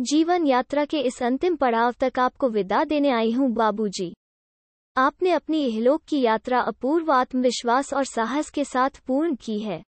जीवन 0.00 0.46
यात्रा 0.46 0.84
के 0.84 0.98
इस 1.00 1.22
अंतिम 1.22 1.56
पड़ाव 1.56 1.94
तक 2.00 2.18
आपको 2.18 2.48
विदा 2.48 2.84
देने 2.84 3.10
आई 3.10 3.30
हूँ, 3.30 3.52
बाबूजी। 3.52 4.14
आपने 4.96 5.30
अपनी 5.30 5.64
इहलोक 5.64 6.02
की 6.08 6.20
यात्रा 6.20 6.60
अपूर्व 6.60 7.12
आत्मविश्वास 7.12 7.94
और 7.94 8.04
साहस 8.04 8.50
के 8.50 8.64
साथ 8.64 8.90
पूर्ण 9.06 9.34
की 9.34 9.58
है। 9.58 9.82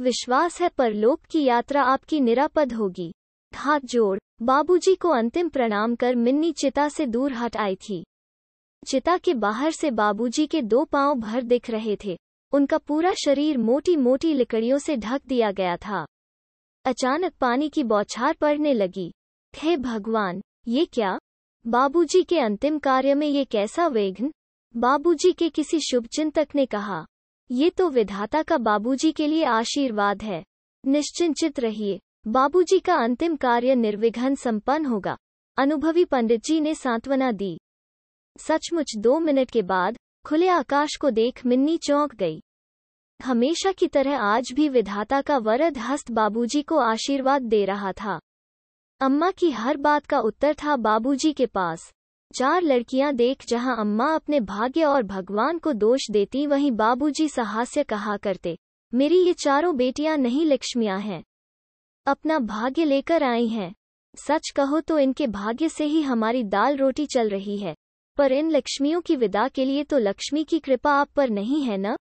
विश्वास 0.00 0.60
है 0.60 0.68
परलोक 0.68 1.20
की 1.20 1.44
यात्रा 1.44 1.82
आपकी 1.82 2.20
निरापद 2.20 2.72
होगी। 2.72 3.12
हाथ 3.54 3.80
जोड़, 3.84 4.18
बाबूजी 4.42 4.94
को 4.94 5.08
अंतिम 5.08 5.48
प्रणाम 5.48 5.94
कर 5.94 6.14
मिन्नी 6.14 6.52
चिता 6.52 6.88
से 6.88 7.06
दूर 7.06 7.32
हट 7.32 7.56
आई 7.56 7.76
थी। 7.76 8.04
चिता 8.88 9.16
के 9.16 9.34
बाहर 9.34 9.70
से 9.70 9.90
बाबूजी 9.90 10.46
के 10.46 10.62
दो 10.62 10.84
पाँव 10.84 11.14
भर 11.14 11.42
दिख 11.42 11.70
रहे 11.70 11.96
थे। 12.04 12.16
उनका 12.52 12.78
पूरा 12.78 13.12
शरीर 13.24 13.58
मोटी 13.58 13.96
मोटी 13.96 14.34
लकड़ियों 14.34 14.78
से 14.78 14.96
ढक 14.96 15.20
दिया 15.26 15.52
गया 15.52 15.76
था। 15.76 16.06
अचानक 16.84 17.32
पानी 17.40 17.68
की 17.68 17.84
बौछार 17.84 18.36
पड़ने 18.40 18.72
लगी। 18.72 19.12
हे 19.54 19.76
भगवान, 19.76 20.40
ये 20.68 20.84
क्या? 20.84 21.18
बाबूजी 21.66 22.22
के 22.22 22.38
अंतिम 22.40 22.78
कार्य 22.78 23.14
में 23.14 23.26
ये 23.26 23.44
कैसा 23.44 23.86
विघ्न? 23.86 24.32
बाबूजी 24.76 25.32
के 25.32 25.48
किसी 25.48 25.80
शुभचिंतक 25.80 26.48
ने 26.54 26.66
कहा, 26.66 27.06
ये 27.50 27.70
तो 27.70 27.88
विधाता 27.88 28.42
का 28.42 28.58
बाबूजी 28.58 29.12
के 29.12 29.26
लिए 29.26 29.44
आशीर्वाद 29.44 30.22
है। 30.22 30.42
निश्चिंचित 30.86 31.60
रहिए, 31.60 31.98
बाबूजी 32.26 32.78
का 32.78 32.94
अंतिम 32.94 33.36
कार्य 33.36 33.74
निर्विघ्न 33.74 34.34
संपन्न 34.34 34.86
होगा। 34.86 35.16
अनुभवी 35.58 36.04
पंडित 36.04 36.44
जी 36.44 36.60
ने 36.60 36.74
सांत्वना 36.74 37.32
दी। 37.32 37.58
सचमुच 38.38 38.96
दो 38.96 39.18
मिनट 39.20 39.50
के 39.50 39.62
बाद, 39.62 39.96
खुले 40.26 40.48
आकाश 40.48 40.96
को 40.96 41.10
देख 41.10 41.46
मिन्नी 41.46 41.76
चौंक 41.76 42.14
गई। 42.14 42.40
हमेशा 43.20 43.72
की 43.72 43.88
तरह 43.88 44.18
आज 44.18 44.52
भी 44.52 44.68
विधाता 44.68 45.20
का 45.20 45.38
वरद 45.38 45.78
हस्त 45.78 46.10
बाबूजी 46.10 46.62
को 46.62 46.78
आशीर्वाद 46.78 47.42
दे 47.42 47.64
रहा 47.64 47.92
था। 47.92 48.18
अम्मा 49.00 49.30
की 49.30 49.50
हर 49.50 49.76
बात 49.76 50.06
का 50.06 50.18
उत्तर 50.20 50.54
था 50.54 50.76
बाबूजी 50.76 51.32
के 51.32 51.46
पास। 51.46 51.92
चार 52.34 52.62
लड़कियाँ 52.62 53.12
देख 53.12 53.44
जहाँ 53.48 53.76
अम्मा 53.78 54.14
अपने 54.14 54.40
भाग्य 54.40 54.84
और 54.84 55.02
भगवान 55.02 55.58
को 55.58 55.72
दोष 55.72 56.00
देती, 56.10 56.46
वहीं 56.46 56.72
बाबूजी 56.72 57.28
सहास्य 57.28 57.82
कहा 57.82 58.16
करते, 58.16 58.58
मेरी 58.94 59.18
ये 59.18 59.32
चारों 59.32 59.76
बेटियाँ 59.76 60.16
नहीं 60.16 60.44
लक्ष्मियाँ 60.46 60.98
हैं। 61.00 61.22
अपना 62.06 62.38
भाग्य 62.38 62.84
लेकर 62.84 63.22
आई 63.22 63.46
हैं। 63.46 63.72
सच 64.14 64.50
कहो 64.56 64.80
तो 64.80 64.98
इनके 64.98 65.26
भाग्य 65.26 65.68
से 65.68 65.84
ही 65.84 66.02
हमारी 66.02 66.42
दाल 66.44 66.76
रोटी 66.76 67.06
चल 67.06 67.28
रही 67.28 67.56
है। 67.58 67.74
पर 68.16 68.32
इन 68.32 68.50
लक्ष्मियों 68.50 69.00
की 69.00 69.16
विदा 69.16 69.48
के 69.48 69.64
लिए 69.64 69.84
तो 69.84 69.98
लक्ष्मी 69.98 70.44
की 70.44 70.58
कृपा 70.58 70.92
आप 70.92 71.08
पर 71.08 71.30
नहीं 71.30 71.62
है 71.62 71.78
न? 71.78 71.96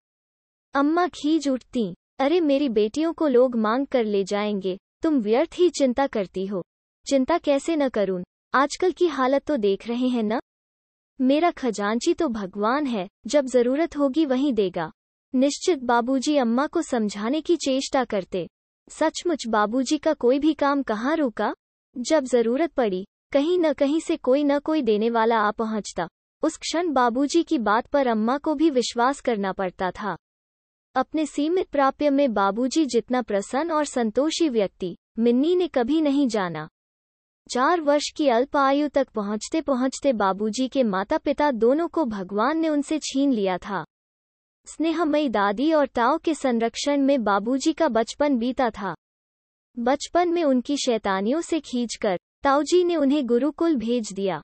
अम्मा 0.74 1.06
खींच 1.08 1.48
उठती, 1.48 1.94
अरे 2.18 2.40
मेरी 2.40 2.68
बेटियों 2.68 3.12
को 3.12 3.28
लोग 3.28 3.56
मांग 3.56 3.86
कर 3.86 4.04
ले 4.04 4.24
जाएँगे। 4.24 4.78
तुम 5.02 5.20
व्यर्थ 5.20 5.50
ही 5.54 5.70
चिंता 5.70 6.06
करती 6.06 6.46
हो। 6.46 6.64
चिंता 7.08 7.38
कैसे 7.38 7.76
न 7.76 7.88
करूँ? 7.88 8.22
आजकल 8.54 8.92
की 8.92 9.06
हालत 9.06 9.44
तो 9.44 9.56
देख 9.56 9.88
रहे 9.88 10.08
हैं 10.08 10.22
न? 10.22 10.40
मेरा 11.20 11.50
खजांची 11.50 12.14
तो 12.14 12.28
भगवान 12.28 12.86
है, 12.86 13.08
जब 13.26 13.46
ज़रूरत 13.46 13.96
होगी 13.96 14.26
वहीं 14.26 14.52
देगा। 14.52 14.92
निश्चित 15.34 15.78
बाबूजी 15.78 16.36
अम्मा 16.36 16.66
को 16.66 16.82
समझाने 16.82 17.40
की 17.40 17.56
चेष्टा 17.56 18.04
करते। 18.04 18.48
सचमुच 18.88 19.46
बाबूजी 19.46 19.98
का 19.98 20.12
कोई 20.12 20.38
भी 20.38 20.54
काम 20.54 20.82
कहाँ 20.82 21.16
रुका? 21.16 21.54
जब 21.98 22.24
ज़रूरत 22.24 22.72
पड़ी, 22.72 23.06
कहीं 23.32 23.58
न 23.58 23.72
कहीं 23.72 24.00
से 24.00 24.16
कोई 24.16 24.44
न 24.44 24.58
कोई 24.58 24.82
देने 24.82 25.10
वाला 25.10 25.38
आ 25.38 25.50
पहुँचता। 25.50 26.08
उस 26.42 26.56
क्षण 26.56 26.92
बाबूजी 26.92 27.42
की 27.42 27.58
बात 27.58 27.86
पर 27.86 28.06
अम्मा 28.06 28.38
को 28.38 28.54
भी 28.54 28.70
विश्वास 28.70 29.20
करना 29.20 29.52
पड़ता 29.52 29.90
था। 29.90 30.16
अपने 30.94 31.26
सीमित 31.26 31.68
प्राप्य 31.68 32.10
में 32.10 32.34
बाबूजी 32.34 32.86
जितना 32.86 33.22
प्रसन्न 33.22 33.70
और 33.70 33.84
संतोषी 33.84 34.48
व्यक्ति, 34.48 34.96
मिन्नी 35.18 35.56
ने 35.56 35.68
कभी 35.68 36.00
नहीं 36.00 36.28
जाना। 36.28 36.68
चार 37.50 37.80
वर्ष 37.80 38.10
की 38.16 38.28
अल्प 38.28 38.56
आयु 38.56 38.88
तक 38.88 39.08
पहुँचते 39.08 39.60
पहुँचते 39.60 40.12
बाबूजी 40.12 40.68
के 40.68 40.82
माता 40.82 41.18
पिता 41.18 41.50
दोनों 41.50 41.88
को 41.88 42.04
भगवान 42.04 42.58
ने 42.58 42.68
उनसे 42.68 42.98
छीन 42.98 43.32
लिया 43.32 43.58
था। 43.58 43.84
स्नेहमयी 44.66 45.28
दादी 45.28 45.72
और 45.72 45.86
ताओ 45.86 46.18
के 46.18 46.34
संरक्षण 46.34 47.00
में 47.00 47.24
बाबूजी 47.24 47.72
का 47.72 47.88
बचपन 47.88 48.38
बीता 48.38 48.70
था। 48.70 48.94
बचपन 49.78 50.28
में 50.28 50.44
उनकी 50.44 50.76
शैतानियों 50.76 51.40
से 51.40 51.60
खींचकर, 51.60 52.18
ताऊजी 52.42 52.84
ने 52.84 52.96
उन्हें 52.96 53.26
गुरुकुल 53.26 53.76
भेज 53.76 54.12
दिया। 54.12 54.42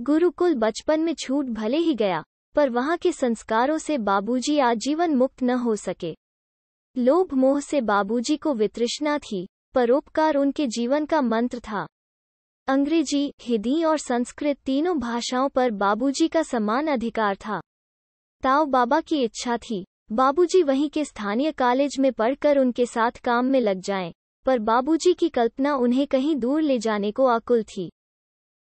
गुरुकुल 0.00 0.54
बचपन 0.54 1.00
में 1.00 1.14
छूट 1.14 1.46
भले 1.46 1.76
ही 1.76 1.94
गया, 1.94 2.22
पर 2.54 2.70
वहाँ 2.70 2.96
के 2.96 3.12
संस्कारों 3.12 3.78
से 3.78 3.98
बाबूजी 3.98 4.58
आजीवन 4.58 5.14
मुक्त 5.14 5.42
न 5.42 5.50
हो 5.50 5.76
सके। 5.76 6.14
लोभ 6.98 7.34
मोह 7.34 7.60
से 7.60 7.80
बाबूजी 7.80 8.36
को 8.36 8.54
वितृष्णा 8.54 9.18
थी, 9.18 9.48
परोपकार 9.74 10.36
उनके 10.36 10.66
जीवन 10.66 11.06
का 11.06 11.20
मंत्र 11.20 11.58
था। 11.58 11.86
अंग्रेज़ी 12.72 13.32
हिंदी 13.40 13.82
और 13.84 13.98
संस्कृत 13.98 14.56
तीनों 14.56 14.98
भाषाओं 14.98 15.48
पर 15.48 15.70
बाबूजी 15.70 16.28
का 16.28 16.42
समान 16.42 16.86
अधिकार 16.86 17.34
था। 17.36 17.60
ताऊ 18.42 18.64
बाबा 18.66 19.00
की 19.00 19.22
इच्छा 19.24 19.56
थी। 19.56 19.84
बाबूजी 20.12 20.62
वहीं 20.62 20.88
के 20.90 21.04
स्थानीय 21.04 21.52
कॉलेज 21.52 21.96
में 22.00 22.12
पढ़कर 22.12 22.58
उनके 22.58 22.86
साथ 22.86 23.20
काम 23.24 23.46
में 23.46 23.60
लग 23.60 23.80
जाएँ, 23.80 24.12
पर 24.46 24.58
बाबूजी 24.58 25.12
की 25.14 25.28
कल्पना 25.28 25.74
उन्हें 25.74 26.06
कहीं 26.06 26.36
दूर 26.36 26.62
ले 26.62 26.78
जाने 26.78 27.10
को 27.12 27.26
आकुल 27.26 27.62
थी। 27.62 27.90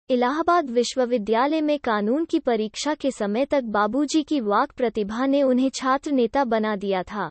इलाहाबाद 0.09 0.69
विश्वविद्यालय 0.69 1.61
में 1.61 1.77
कानून 1.79 2.25
की 2.25 2.39
परीक्षा 2.39 2.93
के 2.93 3.11
समय 3.11 3.45
तक 3.45 3.63
बाबूजी 3.63 4.23
की 4.23 4.39
वाक 4.39 4.71
प्रतिभा 4.71 5.25
ने 5.25 5.43
उन्हें 5.43 5.69
छात्र 5.69 6.11
नेता 6.11 6.43
बना 6.45 6.75
दिया 6.75 7.03
था। 7.03 7.29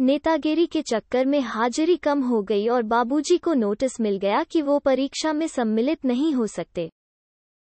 नेतागिरी 0.00 0.66
के 0.66 0.82
चक्कर 0.82 1.26
में 1.26 1.40
हाजिरी 1.40 1.96
कम 1.96 2.22
हो 2.22 2.42
गई 2.42 2.66
और 2.68 2.82
बाबूजी 2.82 3.38
को 3.38 3.54
नोटिस 3.54 4.00
मिल 4.00 4.16
गया 4.16 4.42
कि 4.42 4.62
वो 4.62 4.78
परीक्षा 4.78 5.32
में 5.32 5.46
सम्मिलित 5.46 6.04
नहीं 6.04 6.32
हो 6.34 6.46
सकते। 6.46 6.90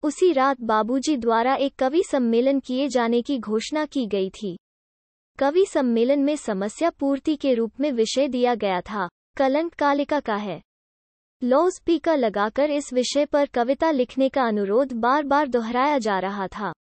उसी 0.04 0.32
रात 0.32 0.62
बाबूजी 0.62 1.18
द्वारा 1.18 1.56
एक 1.56 1.76
कवि 1.76 2.04
सम्मेलन 2.04 2.60
किए 2.60 2.88
जाने 2.88 3.22
की 3.22 3.38
घोषणा 3.40 3.86
की 3.86 4.06
गई 4.06 4.30
थी। 4.30 4.58
कवि 5.40 5.66
सम्मेलन 5.66 6.20
में 6.20 6.36
समस्या 6.36 6.90
पूर्ति 6.90 7.36
के 7.36 7.54
रूप 7.54 7.72
में 7.80 7.92
विषय 7.92 8.28
दिया 8.28 8.56
गया 8.56 8.82
था, 8.82 9.08
कलंक 9.38 9.74
कालिका 9.74 10.20
का 10.20 10.36
है। 10.36 10.62
स्पीकर 11.44 12.18
लगाकर 12.18 12.70
इस 12.70 12.94
विषय 12.94 13.26
पर 13.26 13.46
कविता 13.46 13.92
लिखने 13.92 14.30
का 14.30 14.44
अनुरोध 14.44 14.94
बार 14.94 15.24
बार 15.24 15.48
दोहराया 15.48 15.98
जा 15.98 16.20
रहा 16.20 16.48
था। 16.48 16.72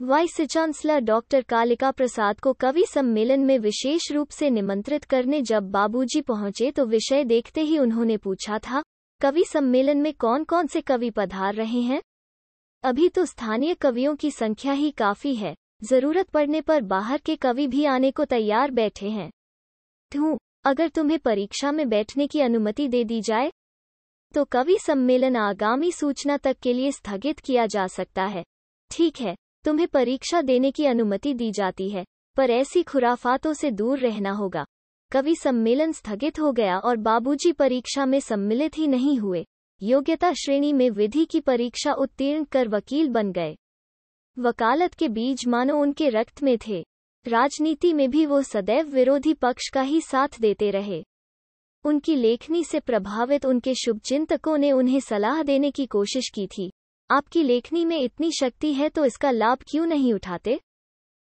Vice 0.00 0.40
chancellor 0.42 0.98
doctor 0.98 1.42
Kalika 1.42 1.90
Prasad 1.90 2.40
को 2.40 2.52
कवि 2.52 2.84
सम्मेलन 2.86 3.40
में 3.40 3.58
विशेष 3.58 4.10
रूप 4.12 4.30
से 4.30 4.50
निमंत्रित 4.50 5.04
करने 5.04 5.40
जब 5.42 5.70
बाबूजी 5.70 6.20
पहुँचे 6.20 6.70
तो 6.70 6.84
विषय 6.86 7.24
देखते 7.24 7.60
ही 7.60 7.78
उन्होंने 7.78 8.16
पूछा 8.16 8.58
था, 8.58 8.82
कवि 9.20 9.44
सम्मेलन 9.44 10.00
में 10.00 10.12
कौन 10.14 10.44
कौन 10.44 10.66
से 10.66 10.80
कवि 10.80 11.10
पधार 11.10 11.54
रहे 11.54 11.80
हैं? 11.80 12.00
अभी 12.84 13.08
तो 13.08 13.24
स्थानीय 13.24 13.74
कवियों 13.74 14.14
की 14.16 14.30
संख्या 14.30 14.72
ही 14.72 14.90
काफ़ी 14.90 15.34
है, 15.34 15.54
ज़रूरत 15.84 16.28
पड़ने 16.28 16.60
पर 16.60 16.82
बाहर 16.84 17.18
के 17.18 17.36
कवि 17.36 17.66
भी 17.66 17.84
आने 17.86 18.10
को 18.10 18.24
तैयार 18.24 18.70
बैठे 18.70 19.08
हैं। 19.08 19.30
तू 20.12 20.38
अगर 20.64 20.88
तुम्हें 20.88 21.18
परीक्षा 21.18 21.72
में 21.72 21.88
बैठने 21.88 22.26
की 22.26 22.40
अनुमति 22.40 22.88
दे 22.88 23.02
दी 23.04 23.20
जाए 23.20 23.50
तो 24.34 24.44
कवि 24.44 24.78
सम्मेलन 24.78 25.36
आगामी 25.38 25.92
सूचना 25.92 26.36
तक 26.36 26.56
के 26.62 26.72
लिए 26.72 26.92
स्थगित 26.92 27.40
किया 27.40 27.66
जा 27.66 27.86
सकता 27.88 28.24
है। 28.26 28.44
ठीक 28.90 29.20
है 29.20 29.34
तुम्हें 29.64 29.88
परीक्षा 29.88 30.42
देने 30.42 30.70
की 30.70 30.86
अनुमति 30.86 31.34
दी 31.34 31.50
जाती 31.50 31.88
है, 31.88 32.04
पर 32.36 32.50
ऐसी 32.50 32.82
खुराफातों 32.82 33.52
से 33.52 33.70
दूर 33.70 33.98
रहना 33.98 34.30
होगा। 34.30 34.64
कवि 35.12 35.36
सम्मेलन 35.36 35.92
स्थगित 35.92 36.40
हो 36.40 36.52
गया 36.52 36.78
और 36.78 36.96
बाबूजी 36.96 37.52
परीक्षा 37.52 38.06
में 38.06 38.20
सम्मिलित 38.20 38.78
ही 38.78 38.86
नहीं 38.86 39.18
हुए। 39.18 39.44
योग्यता 39.82 40.32
श्रेणी 40.32 40.72
में 40.72 40.90
विधि 40.90 41.24
की 41.24 41.40
परीक्षा 41.40 41.92
उत्तीर्ण 41.92 42.44
कर 42.44 42.68
वकील 42.68 43.08
बन 43.08 43.32
गए। 43.32 43.56
वकालत 44.38 44.94
के 44.94 45.08
बीज 45.08 45.44
मानो 45.48 45.76
उनके 45.76 46.08
रक्त 46.08 46.42
में 46.42 46.58
थे। 46.68 46.84
राजनीति 47.26 47.92
में 47.92 48.10
भी 48.10 48.26
वो 48.26 48.42
सदैव 48.42 48.86
विरोधी 48.86 49.34
पक्ष 49.34 49.68
का 49.68 49.80
ही 49.80 50.00
साथ 50.00 50.28
देते 50.40 50.70
रहे। 50.70 51.04
उनकी 51.84 52.16
लेखनी 52.16 52.64
से 52.64 52.80
प्रभावित 52.80 53.46
उनके 53.46 53.74
शुभचिंतकों 53.74 54.58
ने 54.58 54.72
उन्हें 54.72 55.00
सलाह 55.00 55.42
देने 55.42 55.70
की 55.70 55.86
कोशिश 55.86 56.28
की 56.34 56.46
थी। 56.46 56.72
आपकी 57.10 57.42
लेखनी 57.42 57.84
में 57.84 58.00
इतनी 58.00 58.30
शक्ति 58.32 58.72
है 58.74 58.88
तो 58.88 59.04
इसका 59.04 59.30
लाभ 59.30 59.58
क्यों 59.70 59.86
नहीं 59.86 60.14
उठाते? 60.14 60.60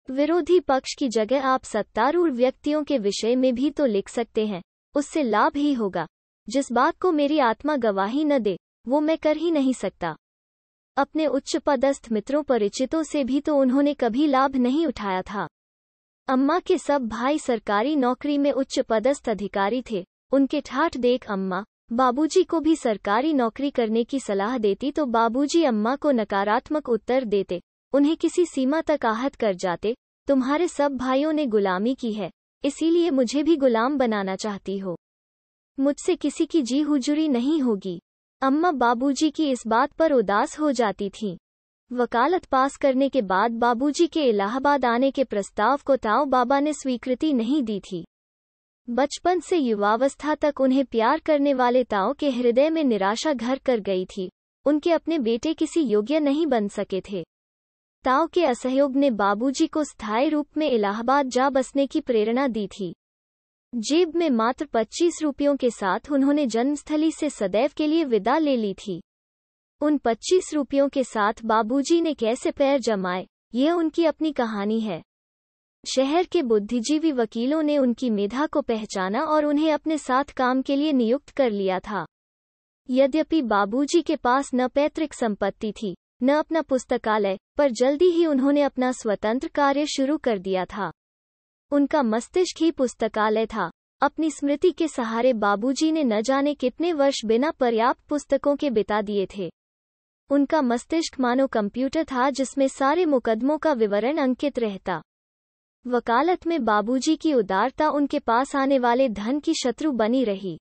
विरोधी 0.09 0.59
पक्ष 0.59 0.95
की 0.99 1.07
जगह 1.09 1.45
आप 1.45 1.63
सत्तारूढ़ 1.63 2.31
व्यक्तियों 2.31 2.83
के 2.83 2.97
विषय 2.97 3.35
में 3.35 3.55
भी 3.55 3.71
तो 3.71 3.85
लिख 3.85 4.09
सकते 4.09 4.45
हैं, 4.45 4.61
उससे 4.95 5.23
लाभ 5.23 5.51
ही 5.55 5.73
होगा। 5.73 6.07
जिस 6.49 6.71
बात 6.71 6.97
को 6.99 7.11
मेरी 7.11 7.39
आत्मा 7.39 7.77
गवाही 7.77 8.25
न 8.25 8.39
दे, 8.39 8.57
वो 8.87 8.99
मैं 8.99 9.17
कर 9.17 9.37
ही 9.37 9.51
नहीं 9.51 9.73
सकता। 9.73 10.15
अपने 10.97 11.27
उच्च 11.27 11.57
पदस्थ 11.57 12.07
मित्रों 12.11 12.43
परिचितों 12.43 13.03
से 13.03 13.23
भी 13.23 13.41
तो 13.41 13.55
उन्होंने 13.55 13.93
कभी 13.93 14.27
लाभ 14.27 14.55
नहीं 14.55 14.87
उठाया 14.87 15.21
था। 15.21 15.47
अम्मा 16.27 16.59
के 16.59 16.77
सब 16.77 17.07
भाई 17.07 17.39
सरकारी 17.39 17.95
नौकरी 17.95 18.37
में 18.37 18.51
उच्च 18.51 18.79
पदस्थ 18.79 19.29
अधिकारी 19.29 19.83
थे, 19.91 20.05
उनके 20.31 20.61
ठाठ 20.61 20.97
देख 20.97 21.25
अम्मा 21.31 21.63
बाबूजी 21.91 22.43
को 22.43 22.59
भी 22.59 22.75
सरकारी 22.75 23.33
नौकरी 23.33 23.69
करने 23.69 24.03
की 24.03 24.19
सलाह 24.19 24.57
देती 24.57 24.91
तो 24.91 25.05
बाबूजी 25.05 25.63
अम्मा 25.63 25.95
को 25.95 26.11
नकारात्मक 26.11 26.89
उत्तर 26.89 27.23
देते, 27.23 27.61
उन्हें 27.93 28.17
किसी 28.17 28.45
सीमा 28.45 28.81
तक 28.81 29.05
आहत 29.05 29.35
कर 29.35 29.53
जाते, 29.53 29.95
तुम्हारे 30.27 30.67
सब 30.67 30.95
भाइयों 30.97 31.33
ने 31.33 31.45
गुलामी 31.45 31.95
की 31.95 32.13
है, 32.13 32.31
इसीलिए 32.63 33.09
मुझे 33.09 33.43
भी 33.43 33.55
गुलाम 33.55 33.97
बनाना 33.97 34.35
चाहती 34.35 34.77
हो। 34.77 34.97
मुझसे 35.79 36.15
किसी 36.15 36.45
की 36.45 36.61
जी 36.61 36.81
हुजूरी 36.81 37.27
नहीं 37.27 37.61
होगी। 37.61 37.99
अम्मा 38.41 38.71
बाबूजी 38.71 39.29
की 39.31 39.49
इस 39.51 39.63
बात 39.67 39.91
पर 39.91 40.13
उदास 40.13 40.59
हो 40.59 40.71
जाती 40.71 41.09
थीं। 41.09 41.37
वकालत 41.91 42.45
पास 42.45 42.77
करने 42.77 43.09
के 43.09 43.21
बाद 43.21 43.51
बाबूजी 43.51 44.07
के 44.07 44.23
इलाहाबाद 44.23 44.85
आने 44.85 45.11
के 45.11 45.23
प्रस्ताव 45.23 45.79
को 45.85 45.95
ताऊ 45.95 46.25
बाबा 46.25 46.59
ने 46.59 46.73
स्वीकृति 46.73 47.33
नहीं 47.33 47.63
दी 47.63 47.79
थी। 47.79 48.05
बचपन 48.89 49.39
से 49.39 49.57
युवावस्था 49.57 50.35
तक 50.35 50.61
उन्हें 50.61 50.85
प्यार 50.85 51.19
करने 51.19 51.53
वाले 51.53 51.83
ताओ 51.83 52.13
के 52.13 52.29
हृदय 52.29 52.69
में 52.69 52.83
निराशा 52.83 53.33
घर 53.33 53.57
कर 53.57 53.79
गई 53.79 54.05
थी। 54.05 54.29
उनके 54.65 54.91
अपने 54.91 55.19
बेटे 55.19 55.53
किसी 55.53 55.81
योग्य 55.81 56.19
नहीं 56.19 56.47
बन 56.47 56.67
सके 56.67 57.01
थे। 57.01 57.23
ताओ 58.03 58.27
के 58.27 58.45
असहयोग 58.45 58.95
ने 58.95 59.11
बाबूजी 59.11 59.67
को 59.67 59.83
स्थायी 59.83 60.29
रूप 60.29 60.47
में 60.57 60.69
इलाहाबाद 60.71 61.29
जा 61.29 61.49
बसने 61.49 61.87
की 61.87 62.01
प्रेरणा 62.01 62.47
दी 62.47 62.67
थी। 62.67 62.93
जेब 63.75 64.15
में 64.15 64.29
मात्र 64.29 64.65
पच्चीस 64.65 65.19
रुपयों 65.21 65.55
के 65.57 65.69
साथ 65.69 66.11
उन्होंने 66.11 66.47
जन्मस्थली 66.47 67.11
से 67.11 67.29
सदैव 67.29 67.69
के 67.77 67.87
लिए 67.87 68.03
विदा 68.03 68.37
ले 68.37 68.55
ली 68.55 68.73
थी। 68.73 69.01
उन 69.81 69.97
पच्चीस 69.97 70.53
रुपयों 70.53 70.89
के 70.89 71.03
साथ 71.03 71.33
बाबूजी 71.45 72.01
ने 72.01 72.13
कैसे 72.13 72.51
पैर 72.51 72.79
जमाए, 72.79 73.27
यह 73.53 73.73
उनकी 73.73 74.05
अपनी 74.05 74.31
कहानी 74.31 74.79
है। 74.79 75.01
शहर 75.85 76.23
के 76.23 76.41
बुद्धिजीवी 76.41 77.11
वकीलों 77.11 77.63
ने 77.63 77.77
उनकी 77.77 78.09
मेधा 78.09 78.45
को 78.45 78.61
पहचाना 78.61 79.21
और 79.23 79.45
उन्हें 79.45 79.71
अपने 79.73 79.97
साथ 79.97 80.23
काम 80.23 80.61
के 80.61 80.75
लिए 80.75 80.91
नियुक्त 80.91 81.29
कर 81.29 81.51
लिया 81.51 81.79
था। 81.79 82.05
यद्यपि 82.89 83.41
बाबूजी 83.41 84.01
के 84.01 84.15
पास 84.15 84.51
न 84.55 84.67
पैतृक 84.67 85.13
संपत्ति 85.13 85.71
थी, 85.71 85.95
न 86.23 86.29
अपना 86.29 86.61
पुस्तकालय, 86.61 87.37
पर 87.57 87.71
जल्दी 87.71 88.05
ही 88.05 88.25
उन्होंने 88.25 88.61
अपना 88.61 88.91
स्वतंत्र 88.91 89.47
कार्य 89.47 89.85
शुरू 89.85 90.17
कर 90.17 90.39
दिया 90.39 90.65
था। 90.65 90.91
उनका 91.71 92.03
मस्तिष्क 92.03 92.61
ही 92.61 92.71
पुस्तकालय 92.71 93.45
था। 93.45 93.71
अपनी 94.01 94.31
स्मृति 94.31 94.71
के 94.71 94.87
सहारे 94.87 95.33
बाबूजी 95.33 95.91
ने 95.91 96.03
न 96.03 96.21
जाने 96.21 96.53
कितने 96.53 96.93
वर्ष 96.93 97.25
बिना 97.25 97.51
पर्याप्त 97.51 98.01
पुस्तकों 98.07 98.55
के 98.55 98.69
बिता 98.69 99.01
दिए 99.01 99.27
थे। 99.37 99.51
उनका 100.29 100.61
मस्तिष्क 100.61 101.19
मानो 101.19 101.47
कंप्यूटर 101.47 102.03
था 102.03 102.29
जिसमें 102.29 102.67
सारे 102.67 103.05
मुकदमों 103.05 103.57
का 103.57 103.73
विवरण 103.73 104.17
अंकित 104.17 104.59
रहता। 104.59 105.01
वकालत 105.87 106.47
में 106.47 106.65
बाबूजी 106.65 107.15
की 107.15 107.33
उदारता 107.33 107.89
उनके 107.89 108.19
पास 108.19 108.55
आने 108.55 108.79
वाले 108.79 109.09
धन 109.09 109.39
की 109.39 109.53
शत्रु 109.53 109.91
बनी 109.91 110.23
रही। 110.23 110.59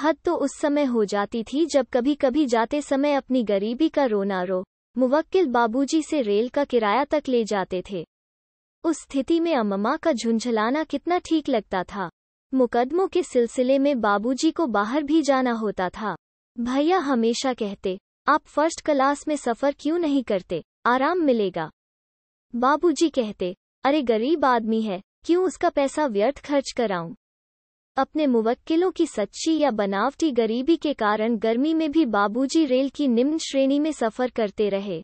हद 0.00 0.16
तो 0.24 0.34
उस 0.34 0.58
समय 0.58 0.84
हो 0.84 1.04
जाती 1.04 1.42
थी 1.42 1.66
जब 1.66 1.86
कभी 1.92 2.14
कभी 2.14 2.46
जाते 2.46 2.82
समय 2.82 3.14
अपनी 3.14 3.42
गरीबी 3.42 3.88
का 3.88 4.04
रोना 4.04 4.42
रो, 4.42 4.64
मुवक्किल 4.98 5.46
बाबूजी 5.46 6.02
से 6.02 6.22
रेल 6.22 6.48
का 6.48 6.64
किराया 6.64 7.04
तक 7.04 7.22
ले 7.28 7.44
जाते 7.44 7.82
थे। 7.90 8.06
उस 8.84 9.02
स्थिति 9.02 9.40
में 9.40 9.54
अम्मा 9.56 9.96
का 9.96 10.12
झुंझलाना 10.12 10.84
कितना 10.84 11.18
ठीक 11.18 11.48
लगता 11.48 11.84
था। 11.84 12.10
मुकदमों 12.54 13.08
के 13.08 13.22
सिलसिले 13.22 13.78
में 13.78 14.00
बाबूजी 14.00 14.50
को 14.50 14.66
बाहर 14.66 15.02
भी 15.02 15.22
जाना 15.22 15.52
होता 15.52 15.88
था। 15.88 16.16
भैया 16.60 16.98
हमेशा 16.98 17.54
कहते, 17.54 17.98
आप 18.28 18.46
फ़र्स्ट 18.46 18.80
क्लास 18.80 19.28
में 19.28 19.36
सफ़र 19.36 19.74
क्यों 19.78 19.98
नहीं 19.98 20.24
करते? 20.24 20.62
आराम 20.86 21.18
मिलेगा। 21.18 21.70
बाबूजी 22.54 23.08
कहते 23.08 23.54
अरे 23.86 24.02
गरीब 24.02 24.44
आदमी 24.44 24.82
है, 24.82 25.02
क्यों 25.24 25.44
उसका 25.44 25.68
पैसा 25.68 26.06
व्यर्थ 26.06 26.38
खर्च 26.38 26.72
कराऊं? 26.76 27.14
अपने 27.96 28.26
मुवक्किलों 28.26 28.90
की 28.90 29.06
सच्ची 29.06 29.58
या 29.58 29.70
बनावटी 29.70 30.32
गरीबी 30.32 30.76
के 30.76 30.94
कारण 30.94 31.36
गर्मी 31.36 31.74
में 31.74 31.90
भी 31.90 32.06
बाबूजी 32.06 32.64
रेल 32.64 32.88
की 32.88 33.08
निम्न 33.08 33.38
श्रेणी 33.38 33.78
में 33.78 33.92
सफ़र 33.92 34.30
करते 34.30 34.68
रहे। 34.68 35.02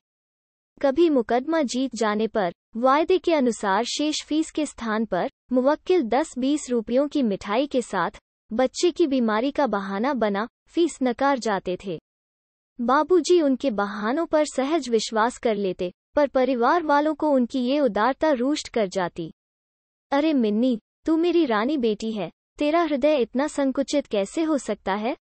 कभी 0.83 1.11
मुकदमा 1.11 1.63
जीत 1.63 1.95
जाने 1.95 2.27
पर, 2.27 2.53
वायदे 2.77 3.19
के 3.19 3.35
अनुसार 3.35 3.85
शेष 3.85 4.25
फ़ीस 4.25 4.51
के 4.51 4.67
स्थान 4.67 5.05
पर, 5.05 5.31
मुवक्किल 5.53 6.03
10-20 6.03 6.71
रुपयों 6.71 7.09
की 7.09 7.23
मिठाई 7.23 7.67
के 7.67 7.83
साथ, 7.83 8.11
बच्चे 8.53 8.91
की 8.91 9.07
बीमारी 9.07 9.51
का 9.51 9.67
बहाना 9.67 10.15
बना, 10.15 10.49
फ़ीस 10.67 10.99
नकार 11.03 11.39
जाते 11.39 11.79
थे। 11.85 12.01
बाबूजी 12.81 13.41
उनके 13.43 13.71
बहानों 13.71 14.27
पर 14.27 14.45
सहज 14.45 14.89
विश्वास 14.89 15.39
कर 15.39 15.55
लेते 15.55 15.93
पर 16.15 16.29
परिवार 16.29 16.83
वालों 16.83 17.15
को 17.15 17.31
उनकी 17.31 17.61
ये 17.61 17.81
उदारता 17.81 18.31
रूष्ट 18.33 18.69
कर 18.69 18.87
जाती। 18.89 19.33
अरे 20.13 20.33
मिन्नी, 20.33 20.79
तू 21.07 21.17
मेरी 21.17 21.45
रानी 21.47 21.77
बेटी 21.79 22.13
है, 22.13 22.31
तेरा 22.59 22.83
हृदय 22.83 23.17
इतना 23.17 23.47
संकुचित 23.49 24.07
कैसे 24.07 24.43
हो 24.43 24.59
सकता 24.59 24.95
है? 24.95 25.17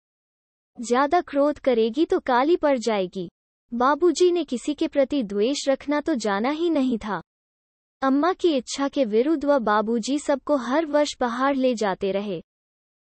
ज़्यादा 0.77 1.21
क्रोध 1.21 1.59
करेगी 1.59 2.05
तो 2.05 2.19
काली 2.19 2.55
पड़ 2.55 2.77
जाएगी। 2.77 3.29
बाबूजी 3.71 4.31
ने 4.31 4.43
किसी 4.43 4.73
के 4.73 4.87
प्रति 4.87 5.21
द्वेष 5.23 5.67
रखना 5.69 6.01
तो 6.01 6.15
जाना 6.15 6.49
ही 6.49 6.69
नहीं 6.69 6.97
था। 6.97 7.21
अम्मा 8.01 8.31
की 8.33 8.55
इच्छा 8.57 8.87
के 8.87 9.05
विरुद्ध 9.05 9.43
व 9.45 9.57
बाबूजी 9.59 10.17
सबको 10.19 10.55
हर 10.57 10.85
वर्ष 10.85 11.13
पहाड़ 11.13 11.55
ले 11.55 11.73
जाते 11.75 12.11
रहे। 12.11 12.41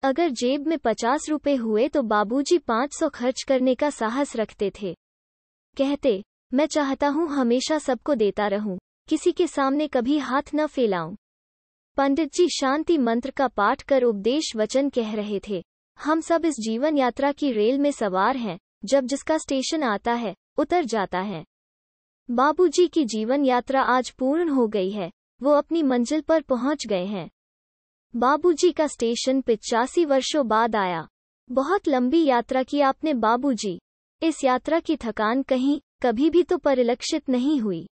अगर 0.03 0.29
जेब 0.31 0.67
में 0.67 0.77
पचास 0.77 1.29
रुपए 1.29 1.55
हुए 1.55 1.87
तो 1.87 2.01
बाबूजी 2.03 2.57
पाँच 2.57 2.93
सौ 2.93 3.09
खर्च 3.09 3.43
करने 3.43 3.75
का 3.75 3.89
साहस 3.89 4.35
रखते 4.35 4.71
थे। 4.81 4.93
कहते 5.77 6.21
मैं 6.53 6.65
चाहता 6.65 7.07
हूँ 7.07 7.27
हमेशा 7.27 7.77
सबको 7.77 8.15
देता 8.15 8.47
रहूँ, 8.47 8.77
किसी 9.09 9.31
के 9.31 9.47
सामने 9.47 9.87
कभी 9.87 10.17
हाथ 10.17 10.41
न 10.55 10.65
फैलाऊं। 10.67 11.15
पंडित 11.97 12.33
जी 12.33 12.47
शांति 12.49 12.97
मंत्र 12.97 13.31
का 13.31 13.47
पाठ 13.47 13.81
कर 13.81 14.03
उपदेश 14.03 14.51
वचन 14.55 14.89
कह 14.89 15.13
रहे 15.13 15.39
थे। 15.49 15.63
हम 15.99 16.21
सब 16.21 16.45
इस 16.45 16.55
जीवन 16.59 16.97
यात्रा 16.97 17.31
की 17.31 17.51
रेल 17.51 17.77
में 17.79 17.91
सवार 17.91 18.37
हैं, 18.37 18.57
जब 18.85 19.05
जिसका 19.05 19.37
स्टेशन 19.37 19.83
आता 19.83 20.13
है, 20.13 20.35
उतर 20.57 20.85
जाता 20.85 21.19
है। 21.19 21.43
बाबूजी 22.29 22.87
की 22.87 23.05
जीवन 23.05 23.45
यात्रा 23.45 23.81
आज 23.81 24.09
पूर्ण 24.09 24.49
हो 24.49 24.67
गई 24.67 24.89
है, 24.89 25.11
वो 25.41 25.51
अपनी 25.51 25.83
मंजिल 25.83 26.21
पर 26.21 26.41
पहुँच 26.41 26.87
गए 26.87 27.05
हैं। 27.05 27.29
बाबूजी 28.15 28.71
का 28.71 28.87
स्टेशन 28.87 29.41
पिचासी 29.41 30.05
वर्षों 30.05 30.47
बाद 30.47 30.75
आया। 30.75 31.07
बहुत 31.49 31.87
लंबी 31.87 32.23
यात्रा 32.25 32.63
की 32.63 32.81
आपने 32.81 33.13
बाबूजी। 33.13 33.79
इस 34.21 34.43
यात्रा 34.43 34.79
की 34.79 34.95
थकान 34.95 35.43
कहीं 35.43 35.79
कभी 36.01 36.29
भी 36.29 36.43
तो 36.43 36.57
परिलक्षित 36.57 37.29
नहीं 37.29 37.59
हुई। 37.59 37.87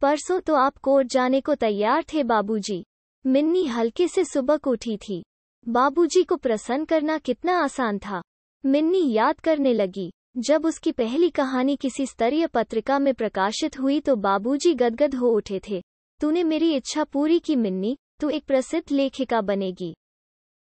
परसों 0.00 0.40
तो 0.40 0.54
आप 0.54 0.76
कोर्ट 0.76 1.08
जाने 1.08 1.40
को 1.40 1.54
तैयार 1.54 2.04
थे, 2.14 2.22
बाबूजी। 2.22 2.84
मिन्नी 3.26 3.66
हल्के 3.66 4.08
से 4.08 4.24
सुबह 4.24 4.58
उठी 4.66 4.96
थी। 4.96 5.24
बाबूजी 5.68 6.22
को 6.22 6.36
प्रसन्न 6.36 6.84
करना 6.84 7.18
कितना 7.18 7.64
आसान 7.64 7.98
था। 7.98 8.22
मिन्नी 8.66 9.12
याद 9.12 9.40
करने 9.40 9.72
लगी। 9.72 10.12
जब 10.36 10.66
उसकी 10.66 10.92
पहली 10.92 11.30
कहानी 11.30 11.76
किसी 11.76 12.06
स्तरीय 12.06 12.46
पत्रिका 12.46 12.98
में 12.98 13.14
प्रकाशित 13.14 13.80
हुई 13.80 14.00
तो 14.00 14.16
बाबूजी 14.16 14.74
गदगद 14.74 15.14
हो 15.14 15.28
उठे 15.28 15.60
थे। 15.68 15.82
तूने 16.20 16.44
मेरी 16.44 16.74
इच्छा 16.74 17.04
पूरी 17.04 17.38
की, 17.38 17.56
मिन्नी। 17.56 17.96
तू 18.20 18.30
एक 18.30 18.44
प्रसिद्ध 18.44 18.92
लेखिका 18.92 19.40
बनेगी। 19.40 19.94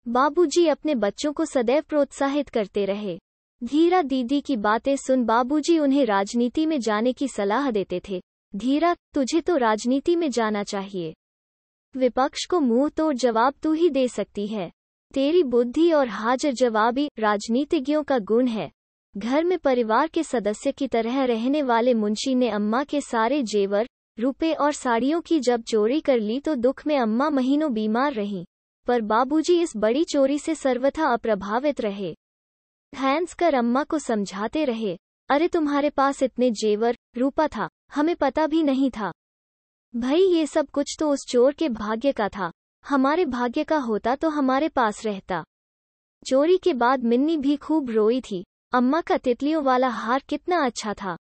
बाबूजी 0.07 0.67
अपने 0.67 0.95
बच्चों 0.95 1.33
को 1.33 1.45
सदैव 1.45 1.83
प्रोत्साहित 1.89 2.49
करते 2.49 2.85
रहे। 2.85 3.19
धीरा 3.63 4.01
दीदी 4.01 4.41
की 4.41 4.57
बातें 4.57 4.95
सुन 4.95 5.25
बाबूजी 5.25 5.79
उन्हें 5.79 6.05
राजनीति 6.05 6.65
में 6.65 6.79
जाने 6.79 7.13
की 7.13 7.27
सलाह 7.27 7.71
देते 7.71 8.01
थे। 8.09 8.21
धीरा, 8.55 8.95
तुझे 9.13 9.41
तो 9.41 9.57
राजनीति 9.57 10.15
में 10.15 10.31
जाना 10.31 10.63
चाहिए। 10.63 11.13
विपक्ष 11.97 12.45
को 12.45 12.59
मुँह 12.59 12.89
तोड़ 12.89 13.15
जवाब 13.15 13.53
तू 13.63 13.73
ही 13.73 13.89
दे 13.89 14.07
सकती 14.07 14.47
है। 14.47 14.71
तेरी 15.13 15.43
बुद्धि 15.43 15.91
और 15.91 16.07
हाजिर 16.07 16.53
जवाबी 16.53 17.09
राजनीतिज्ञों 17.19 18.03
का 18.03 18.19
गुण 18.19 18.47
है। 18.47 18.71
घर 19.17 19.43
में 19.43 19.59
परिवार 19.59 20.07
के 20.07 20.23
सदस्य 20.23 20.71
की 20.71 20.87
तरह 20.87 21.23
रहने 21.23 21.61
वाले 21.61 21.93
मुंशी 21.93 22.35
ने 22.35 22.49
अम्मा 22.49 22.83
के 22.83 23.01
सारे 23.01 23.43
जेवर, 23.43 23.87
रुपए 24.19 24.53
और 24.53 24.71
साड़ियों 24.71 25.21
की 25.21 25.39
जब 25.39 25.61
चोरी 25.61 25.99
कर 25.99 26.19
ली 26.19 26.39
तो 26.39 26.55
दुख 26.55 26.87
में 26.87 26.97
अम्मा 26.99 27.29
महीनों 27.29 27.73
बीमार 27.73 28.13
रहीं। 28.13 28.45
पर 28.87 29.01
बाबूजी 29.01 29.61
इस 29.61 29.73
बड़ी 29.77 30.03
चोरी 30.03 30.39
से 30.39 30.55
सर्वथा 30.55 31.13
अप्रभावित 31.13 31.81
रहे। 31.81 32.15
हैंस 32.93 33.33
कर 33.33 33.53
अम्मा 33.53 33.83
को 33.83 33.97
समझाते 33.99 34.63
रहे, 34.65 34.95
अरे 35.29 35.47
तुम्हारे 35.47 35.89
पास 35.89 36.21
इतने 36.23 36.49
जेवर, 36.51 36.95
रूपा 37.17 37.47
था, 37.47 37.67
हमें 37.93 38.15
पता 38.15 38.45
भी 38.47 38.61
नहीं 38.63 38.89
था। 38.91 39.11
भाई 39.93 40.21
ये 40.21 40.45
सब 40.45 40.69
कुछ 40.69 40.95
तो 40.99 41.09
उस 41.09 41.25
चोर 41.29 41.53
के 41.53 41.69
भाग्य 41.69 42.11
का 42.11 42.27
था, 42.29 42.51
हमारे 42.85 43.25
भाग्य 43.25 43.63
का 43.63 43.77
होता 43.77 44.15
तो 44.15 44.29
हमारे 44.29 44.69
पास 44.69 45.05
रहता। 45.05 45.43
चोरी 46.25 46.57
के 46.57 46.73
बाद 46.73 47.03
मिन्नी 47.03 47.37
भी 47.37 47.55
खूब 47.57 47.89
रोई 47.89 48.21
थी, 48.21 48.43
अम्मा 48.73 49.01
का 49.01 49.17
तितलियों 49.17 49.63
वाला 49.63 49.89
हार 49.89 50.23
कितना 50.29 50.65
अच्छा 50.65 50.93
था। 50.93 51.15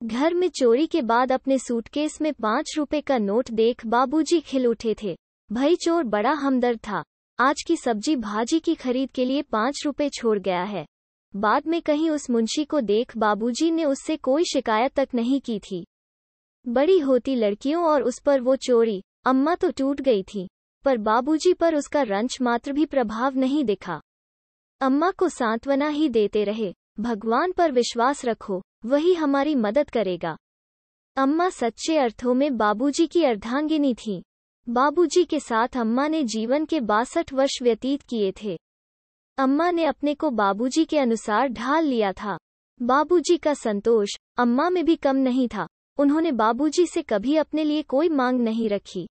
घर 0.00 0.34
में 0.34 0.48
चोरी 0.50 0.86
के 0.86 1.02
बाद 1.02 1.32
अपने 1.32 1.58
सूटकेस 1.58 2.20
में 2.20 2.32
पाँच 2.34 2.74
रुपए 2.76 3.00
का 3.00 3.18
नोट 3.18 3.50
देख 3.50 3.86
बाबूजी 3.86 4.40
खिल 4.40 4.66
उठे 4.66 4.94
थे, 5.02 5.16
भाई 5.50 5.76
चोर 5.76 6.04
बड़ा 6.04 6.32
हमदर्द 6.32 6.78
था 6.78 7.02
आज 7.38 7.62
की 7.62 7.76
सब्ज़ी 7.76 8.16
भाजी 8.16 8.60
की 8.60 8.74
खरीद 8.74 9.10
के 9.10 9.24
लिए 9.24 9.42
पाँच 9.42 9.82
रुपए 9.84 10.08
छोड़ 10.08 10.38
गया 10.38 10.62
है। 10.62 10.86
बाद 11.36 11.66
में 11.66 11.82
कहीं 11.82 12.10
उस 12.10 12.30
मुंशी 12.30 12.64
को 12.64 12.80
देख 12.80 13.16
बाबूजी 13.16 13.70
ने 13.70 13.84
उससे 13.84 14.16
कोई 14.16 14.44
शिकायत 14.44 14.92
तक 14.92 15.08
नहीं 15.14 15.40
की 15.40 15.58
थी। 15.58 15.86
बड़ी 16.68 16.98
होती 16.98 17.34
लड़कियों 17.34 17.84
और 17.84 18.02
उस 18.02 18.18
पर 18.18 18.40
वो 18.40 18.56
चोरी, 18.56 19.02
अम्मा 19.26 19.54
तो 19.54 19.70
टूट 19.70 20.00
गई 20.00 20.22
थी, 20.22 20.48
पर 20.84 20.96
बाबूजी 20.96 21.52
पर 21.52 21.74
उसका 21.74 22.02
रंच 22.02 22.38
मात्र 22.42 22.72
भी 22.72 22.86
प्रभाव 22.86 23.36
नहीं 23.36 23.64
दिखा। 23.64 24.00
अम्मा 24.80 25.10
को 25.10 25.28
सांत्वना 25.28 25.88
ही 25.88 26.08
देते 26.08 26.44
रहे, 26.44 26.74
भगवान 27.00 27.52
पर 27.52 27.72
विश्वास 27.72 28.24
रखो, 28.24 28.62
वही 28.86 29.14
हमारी 29.14 29.54
मदद 29.54 29.90
करेगा। 29.90 30.36
अम्मा 31.16 31.48
सच्चे 31.48 31.98
अर्थों 31.98 32.34
में 32.34 32.56
बाबूजी 32.56 33.06
की 33.06 33.24
अर्धांगिनी 33.24 33.94
थी। 33.94 34.22
बाबूजी 34.68 35.24
के 35.24 35.40
साथ 35.40 35.68
अम्मा 35.76 36.08
ने 36.08 36.24
जीवन 36.24 36.64
के 36.64 36.80
बासठ 36.80 37.32
वर्ष 37.32 37.62
व्यतीत 37.62 38.02
किए 38.02 38.32
थे। 38.42 38.58
अम्मा 39.38 39.70
ने 39.70 39.84
अपने 39.84 40.14
को 40.14 40.30
बाबूजी 40.30 40.84
के 40.84 40.98
अनुसार 40.98 41.48
ढाल 41.48 41.84
लिया 41.84 42.12
था। 42.12 42.38
बाबूजी 42.82 43.36
का 43.36 43.54
संतोष 43.54 44.08
अम्मा 44.38 44.70
में 44.70 44.84
भी 44.84 44.96
कम 44.96 45.16
नहीं 45.16 45.48
था। 45.48 45.66
उन्होंने 45.98 46.32
बाबूजी 46.32 46.86
से 46.86 47.02
कभी 47.02 47.36
अपने 47.36 47.64
लिए 47.64 47.82
कोई 47.82 48.08
मांग 48.08 48.40
नहीं 48.40 48.68
रखी। 48.68 49.08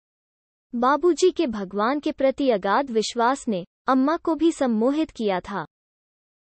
बाबूजी 0.75 1.31
के 1.31 1.47
भगवान 1.47 1.99
के 1.99 2.11
प्रति 2.11 2.49
अगाध 2.49 2.91
विश्वास 2.91 3.47
ने 3.47 3.65
अम्मा 3.87 4.17
को 4.17 4.35
भी 4.35 4.51
सम्मोहित 4.51 5.11
किया 5.11 5.39
था। 5.39 5.65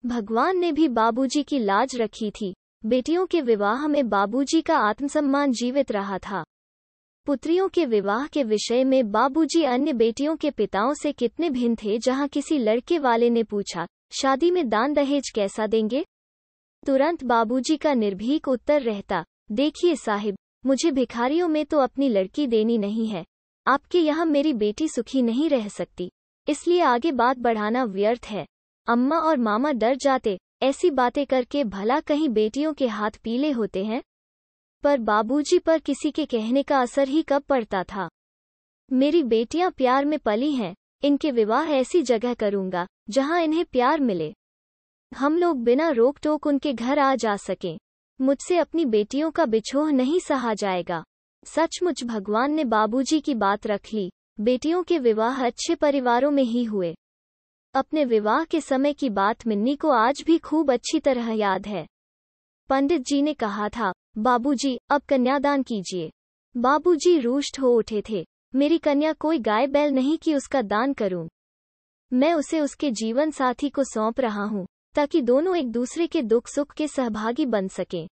भगवान 0.06 0.58
ने 0.58 0.72
भी 0.72 0.88
बाबूजी 0.88 1.44
की 1.44 1.60
लाज 1.60 1.96
रखी 1.96 2.32
थी। 2.32 2.54
बेटियों 2.86 3.26
के 3.26 3.42
विवाह 3.42 3.88
में 3.88 4.10
बाबूजी 4.10 4.62
का 4.62 4.78
आत्मसम्मान 4.78 5.52
जीवित 5.52 5.92
रहा 5.92 6.18
था। 6.18 6.44
पुत्रियों 7.28 7.68
के 7.70 7.86
विवाह 7.86 8.26
के 8.28 8.44
विषय 8.44 8.84
में 8.84 9.12
बाबूजी 9.12 9.64
अन्य 9.64 9.94
बेटियों 9.94 10.36
के 10.36 10.50
पिताओं 10.52 10.94
से 10.94 11.12
कितने 11.12 11.50
भिन्न 11.50 11.76
थे, 11.76 11.98
जहाँ 11.98 12.28
किसी 12.28 12.58
लड़के 12.58 13.00
वाले 13.00 13.30
ने 13.30 13.44
पूछा, 13.44 13.86
शादी 14.12 14.52
में 14.52 14.68
दान 14.70 14.94
दहेज 14.94 15.30
कैसा 15.30 15.68
देंगे? 15.68 16.04
तुरंत 16.84 17.24
बाबूजी 17.24 17.78
का 17.78 17.94
निर्भीक 17.94 18.48
उत्तर 18.48 18.82
रहता, 18.82 19.24
देखिए 19.52 19.96
साहिब, 19.96 20.36
मुझे 20.66 20.92
भिखारियों 20.92 21.48
में 21.48 21.66
तो 21.66 21.80
अपनी 21.80 22.10
लड़की 22.10 22.48
देनी 22.48 22.78
नहीं 22.78 23.08
है, 23.08 23.26
आपके 23.66 24.00
यहाँ 24.00 24.26
मेरी 24.26 24.54
बेटी 24.54 24.88
सुखी 24.88 25.22
नहीं 25.22 25.50
रह 25.50 25.68
सकती, 25.70 26.12
इसलिए 26.48 26.82
आगे 26.84 27.12
बात 27.14 27.40
बढ़ाना 27.40 27.84
व्यर्थ 27.86 28.26
है। 28.26 28.46
अम्मा 28.88 29.20
और 29.20 29.38
मामा 29.38 29.72
डर 29.72 29.96
जाते, 29.96 30.38
ऐसी 30.64 30.92
बातें 30.92 31.26
करके 31.26 31.64
भला 31.64 32.00
कहीं 32.00 32.30
बेटियों 32.30 32.74
के 32.74 32.88
हाथ 32.88 33.20
पीले 33.24 33.52
होते 33.52 33.84
हैं? 33.86 34.02
पर 34.86 35.00
बाबूजी 35.00 35.60
पर 35.60 35.80
किसी 35.80 36.12
के 36.12 36.26
कहने 36.26 36.64
का 36.64 36.80
असर 36.82 37.08
ही 37.08 37.22
कब 37.22 37.42
पड़ता 37.42 37.84
था। 37.84 38.10
मेरी 38.92 39.24
बेटियाँ 39.24 39.72
प्यार 39.72 40.06
में 40.06 40.20
पली 40.20 40.52
हैं, 40.52 40.76
इनके 41.04 41.32
विवाह 41.32 41.66
ऐसी 41.66 42.02
जगह 42.02 42.34
करूँगा, 42.34 42.88
जहाँ 43.10 43.42
इन्हें 43.42 43.66
प्यार 43.66 44.00
मिले। 44.00 44.34
हम 45.18 45.38
लोग 45.38 45.64
बिना 45.64 45.90
रोक 45.90 46.20
टोक 46.24 46.48
उनके 46.48 46.74
घर 46.74 47.00
आ 47.00 47.16
जा 47.16 47.36
सकें। 47.36 47.78
मुझसे 48.22 48.58
अपनी 48.58 48.86
बेटियों 48.86 49.32
का 49.32 49.46
बिछोह 49.46 49.92
नहीं 49.92 50.20
सहा 50.20 50.54
जाएगा। 50.54 51.04
सचमुच 51.46 52.04
भगवान 52.04 52.52
ने 52.52 52.64
बाबूजी 52.64 53.20
की 53.20 53.36
बात 53.36 53.68
रख 53.68 53.94
ली, 53.94 54.12
बेटियों 54.40 54.84
के 54.84 55.00
विवाह 55.00 55.46
अच्छे 55.46 55.76
परिवारों 55.76 56.32
में 56.32 56.44
ही 56.44 56.64
हुए। 56.64 56.96
अपने 57.74 58.06
विवाह 58.06 58.44
के 58.44 58.62
समय 58.62 58.94
की 58.94 59.10
बात 59.10 59.48
मिन्नी 59.48 59.76
को 59.76 59.90
आज 59.90 60.24
भी 60.28 60.38
खूब 60.38 60.74
अच्छी 60.74 61.00
तरह 61.00 61.32
याद 61.32 61.68
है। 61.68 61.86
पंडित 62.70 63.02
जी 63.02 63.22
ने 63.22 63.34
कहा 63.34 63.70
था 63.70 63.92
बाबूजी, 64.18 64.80
अब 64.90 65.02
कन्यादान 65.10 65.64
कीजिए। 65.64 66.12
बाबूजी 66.58 67.20
रूष्ट 67.20 67.60
हो 67.60 67.70
उठे 67.70 68.04
थे। 68.10 68.26
मेरी 68.56 68.78
कन्या 68.78 69.14
कोई 69.14 69.40
गाय 69.40 69.68
बैल 69.68 69.92
नहीं 69.92 70.18
कि 70.18 70.36
उसका 70.36 70.62
दान 70.62 70.94
करूँ। 70.94 71.28
मैं 72.14 72.34
उसे 72.34 72.60
उसके 72.60 72.92
जीवन 72.92 73.32
साथी 73.32 73.70
को 73.70 73.84
सौंप 73.84 74.20
रहा 74.20 74.44
हूँ, 74.44 74.66
ताकि 74.96 75.22
दोनों 75.22 75.56
एक 75.56 75.72
दूसरे 75.72 76.08
के 76.08 76.22
दुख 76.22 76.48
सुख 76.48 76.74
के 76.74 76.88
सहभागी 76.88 77.46
बन 77.46 77.68
सकें। 77.68 78.08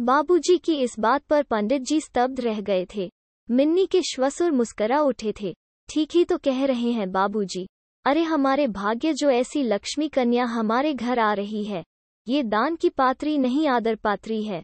बाबूजी 0.00 0.58
की 0.58 0.74
इस 0.74 0.98
बात 0.98 1.22
पर 1.22 1.42
पंडित 1.42 1.82
जी 1.82 2.00
स्तब्ध 2.00 2.40
रह 2.40 2.60
गए 2.60 2.86
थे। 2.96 3.10
मिन्नी 3.50 3.86
के 3.86 4.02
श्वसुर 4.02 4.50
मुस्करा 4.50 5.00
उठे 5.00 5.34
थे। 5.42 5.54
ठीक 5.88 6.08
ही 6.14 6.24
तो 6.24 6.38
कह 6.38 6.64
रहे 6.64 6.90
हैं 6.90 7.10
बाबूजी। 7.12 7.66
अरे 8.04 8.22
हमारे 8.22 8.66
भाग्य 8.66 9.12
जो 9.12 9.30
ऐसी 9.30 9.62
लक्ष्मी 9.62 10.08
कन्या 10.08 10.44
हमारे 10.44 10.94
घर 10.94 11.18
आ 11.18 11.32
रही 11.32 11.64
है। 11.64 11.84
ये 12.28 12.42
दान 12.42 12.76
की 12.76 12.88
पात्री 12.88 13.38
नहीं 13.38 13.68
आदर 13.68 13.94
पात्री 13.94 14.42
है। 14.42 14.62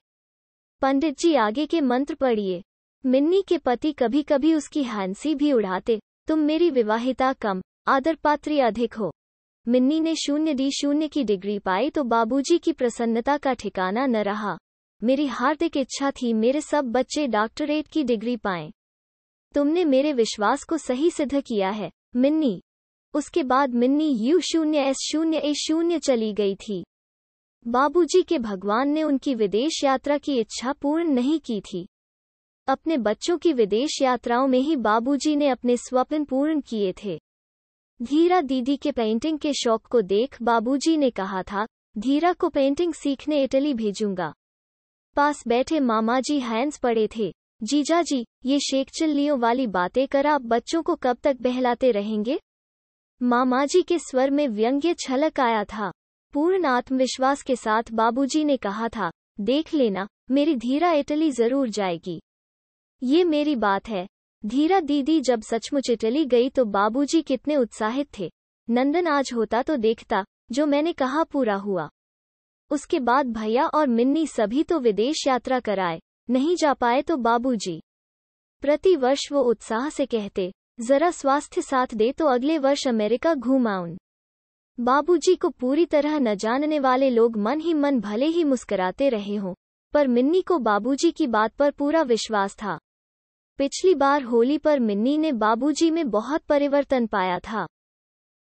पंडित 0.83 1.19
जी 1.19 1.35
आगे 1.35 1.65
के 1.67 1.81
मंत्र 1.81 2.15
पढ़िए। 2.15 2.63
मिन्नी 3.05 3.43
के 3.43 3.57
पति 3.59 3.91
कभी 3.93 4.23
कभी 4.23 4.53
उसकी 4.55 4.83
हँसी 4.83 5.35
भी 5.35 5.53
उड़ाते, 5.53 5.99
तुम 6.29 6.39
मेरी 6.39 6.71
विवाहिता 6.71 7.33
कम 7.33 7.63
आदर 7.87 8.15
पात्री 8.15 8.59
अधिक 8.61 8.95
हो। 8.95 9.11
मिन्नी 9.67 10.01
ने 10.01 10.15
शून्य 10.17 10.55
डी 10.55 10.71
शून्य 10.73 11.09
की 11.09 11.25
डिग्री 11.25 11.59
पाई 11.59 11.91
तो 11.91 12.05
बाबूजी 12.05 12.59
की 12.59 12.73
प्रसन्नता 12.73 13.37
का 13.37 13.53
ठिकाना 13.53 14.07
न 14.07 14.23
रहा। 14.23 14.57
मेरी 15.03 15.27
हार्दिक 15.27 15.77
इच्छा 15.77 16.11
थी 16.13 16.33
मेरे 16.33 16.61
सब 16.61 16.93
बच्चे 16.93 17.27
डॉक्टरेट 17.27 17.89
की 17.89 18.05
डिग्री 18.05 18.37
पाएँ। 18.37 18.71
तुमने 19.55 19.85
मेरे 19.85 20.13
विश्वास 20.13 20.65
को 20.65 20.79
सही 20.79 21.11
सिद्ध 21.11 21.41
किया 21.41 21.71
है, 21.71 21.91
मिन्नी। 22.17 22.61
उसके 23.15 23.43
बाद 23.43 23.75
मिन्नी 23.75 24.09
यू 24.21 24.41
शून्य 24.45 24.79
एस 24.81 24.97
शून्य 25.03 25.39
ए 25.39 25.53
शून्य 25.57 25.99
चली 25.99 26.33
गई 26.33 26.55
थी। 26.59 26.85
बाबूजी 27.67 28.23
के 28.23 28.39
भगवान 28.39 28.89
ने 28.89 29.03
उनकी 29.03 29.35
विदेश 29.35 29.85
यात्रा 29.85 30.19
की 30.19 30.39
इच्छा 30.39 30.73
पूर्ण 30.73 31.09
नहीं 31.09 31.41
की 31.41 31.61
थी। 31.61 31.89
अपने 32.69 32.97
बच्चों 32.97 33.39
की 33.39 33.53
विदेश 33.53 34.03
यात्राओं 34.03 34.47
में 34.47 34.59
ही 34.59 34.77
बाबूजी 34.77 35.37
ने 35.37 35.49
अपने 35.49 35.77
स्वप्न 35.77 36.25
पूर्ण 36.25 36.61
किए 36.61 36.95
थे। 37.05 37.19
धीरा 38.03 38.41
दीदी 38.41 38.77
के 38.77 38.93
पेंटिंग 38.93 39.39
के 39.39 39.53
शौक 39.53 39.87
को 39.87 40.03
देख 40.03 40.43
बाबूजी 40.43 40.97
ने 40.97 41.11
कहा 41.11 41.43
था, 41.43 41.67
धीरा 41.99 42.33
को 42.33 42.49
पेंटिंग 42.49 42.95
सीखने 42.95 43.43
इटली 43.43 43.75
भेजूँगा। 43.75 44.33
पास 45.17 45.45
बैठे 45.49 45.81
मामा 45.81 46.21
जी 46.21 46.41
हैंस 46.41 46.79
पड़े 46.79 47.09
थे। 47.17 47.33
जीजा 47.63 48.03
जी 48.03 48.27
ये 48.45 48.59
शेख 48.61 48.91
चिल्लियों 48.91 49.39
वाली 49.39 49.67
बातें 49.67 50.07
कर 50.09 50.27
आप 50.27 50.43
बच्चों 50.43 50.83
को 50.83 50.95
कब 50.95 51.19
तक 51.23 51.37
बहलाते 51.41 51.91
रहेंगे? 51.91 52.41
मामाजी 53.23 53.83
के 53.83 53.99
स्वर 53.99 54.31
में 54.31 54.49
व्यंग्य 54.49 54.95
छलक 54.95 55.41
आया 55.41 55.65
था। 55.65 55.93
पूर्ण 56.35 56.67
आत्मविश्वास 56.67 57.43
के 57.43 57.57
साथ 57.57 57.83
बाबूजी 57.93 58.45
ने 58.45 58.57
कहा 58.57 58.89
था, 58.89 59.11
देख 59.41 59.73
लेना, 59.75 60.07
मेरी 60.31 60.55
धीरा 60.57 60.93
इटली 60.93 61.31
ज़रूर 61.31 61.69
जाएगी। 61.69 62.19
ये 63.03 63.23
मेरी 63.25 63.57
बात 63.57 63.89
है। 63.89 64.07
धीरा 64.45 64.81
दीदी 64.81 65.21
जब 65.21 65.43
सचमुच 65.43 65.91
इटली 65.91 66.25
गई 66.27 66.49
तो 66.51 66.65
बाबूजी 66.65 67.23
कितने 67.23 67.57
उत्साहित 67.57 68.09
थे। 68.19 68.31
नंदन 68.69 69.07
आज 69.07 69.31
होता 69.35 69.63
तो 69.63 69.77
देखता, 69.77 70.25
जो 70.53 70.67
मैंने 70.67 70.93
कहा 70.93 71.25
पूरा 71.25 71.55
हुआ। 71.55 71.89
उसके 72.71 73.01
बाद 73.01 73.33
भैया 73.33 73.67
और 73.67 73.87
मिन्नी 73.87 74.27
सभी 74.27 74.63
तो 74.63 74.79
विदेश 74.79 75.27
यात्रा 75.27 75.61
कराए, 75.61 76.01
नहीं 76.29 76.57
जा 76.57 76.75
पाए 76.75 77.03
तो 77.03 77.17
बाबूजी। 77.17 77.81
प्रति 78.63 78.95
वर्ष 78.97 79.29
वो 79.33 79.43
उत्साह 79.43 79.89
से 79.89 80.07
कहते, 80.07 80.51
जरा 80.81 81.11
स्वास्थ्य 81.11 81.63
साथ 81.63 81.95
दे 81.95 82.13
तो 82.13 82.27
अगले 82.27 82.59
वर्ष 82.59 82.87
अमेरिका 82.89 83.35
घूम 83.35 83.69
बाबूजी 84.81 85.37
को 85.37 85.49
पूरी 85.51 85.87
तरह 85.87 86.19
न 86.19 86.35
जानने 86.35 86.79
वाले 86.79 87.11
लोग 87.11 87.37
मन 87.37 87.61
ही 87.61 87.75
मन 87.75 88.01
भले 88.01 88.27
ही 88.27 88.45
मुस्कुराते 88.45 89.09
रहे 89.09 89.37
हों, 89.37 89.55
पर 89.93 90.09
मिन्नी 90.09 90.43
को 90.43 90.59
बाबूजी 90.59 91.11
की 91.11 91.27
बात 91.27 91.55
पर 91.55 91.71
पूरा 91.71 92.03
विश्वास 92.03 92.55
था। 92.55 92.79
पिछली 93.59 93.95
बार 93.95 94.23
होली 94.23 94.59
पर 94.59 94.81
मिन्नी 94.81 95.19
ने 95.19 95.33
बाबूजी 95.33 95.91
में 95.91 96.11
बहुत 96.11 96.43
परिवर्तन 96.43 97.07
पाया 97.07 97.39
था। 97.39 97.67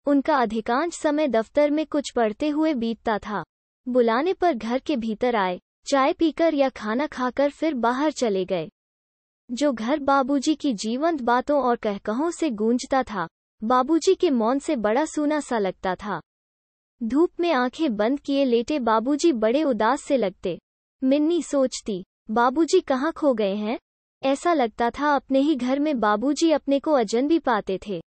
उनका 0.06 0.36
अधिकांश 0.36 0.94
समय 0.94 1.28
दफ्तर 1.28 1.70
में 1.70 1.86
कुछ 1.86 2.10
पढ़ते 2.10 2.48
हुए 2.48 2.74
बीतता 2.74 3.18
था। 3.18 3.44
बुलाने 3.88 4.32
पर 4.32 4.54
घर 4.54 4.78
के 4.78 4.96
भीतर 4.96 5.36
आए, 5.36 5.60
चाय 5.90 6.12
पीकर 6.12 6.54
या 6.54 6.68
खाना 6.68 7.06
खाकर 7.06 7.50
फिर 7.50 7.74
बाहर 7.74 8.10
चले 8.10 8.44
गए। 8.44 8.68
जो 9.50 9.72
घर 9.72 9.98
बाबूजी 9.98 10.54
की 10.54 10.72
जीवंत 10.74 11.22
बातों 11.22 11.62
और 11.62 11.76
कहकहों 11.76 12.30
से 12.30 12.50
गूंजता 12.50 13.02
था 13.02 13.26
बाबूजी 13.66 14.14
के 14.14 14.30
मौन 14.30 14.58
से 14.58 14.76
बड़ा 14.76 15.04
सूना 15.04 15.40
सा 15.40 15.58
लगता 15.58 15.94
था। 15.94 16.20
धूप 17.02 17.30
में 17.40 17.52
आँखें 17.52 17.96
बंद 17.96 18.20
किए 18.20 18.44
लेटे 18.44 18.78
बाबूजी 18.78 19.32
बड़े 19.32 19.62
उदास 19.62 20.02
से 20.02 20.16
लगते। 20.16 20.58
मिन्नी 21.04 21.42
सोचती, 21.42 22.04
बाबूजी 22.30 22.80
कहाँ 22.80 23.12
खो 23.12 23.34
गए 23.34 23.54
हैं? 23.54 23.78
ऐसा 24.22 24.52
लगता 24.52 24.90
था 24.90 25.14
अपने 25.14 25.38
ही 25.38 25.56
घर 25.56 25.78
में 25.78 26.00
बाबूजी 26.00 26.50
अपने 26.50 26.80
को 26.80 26.92
अजन 26.92 27.28
भी 27.28 27.38
पाते 27.38 27.78
थे। 27.86 28.02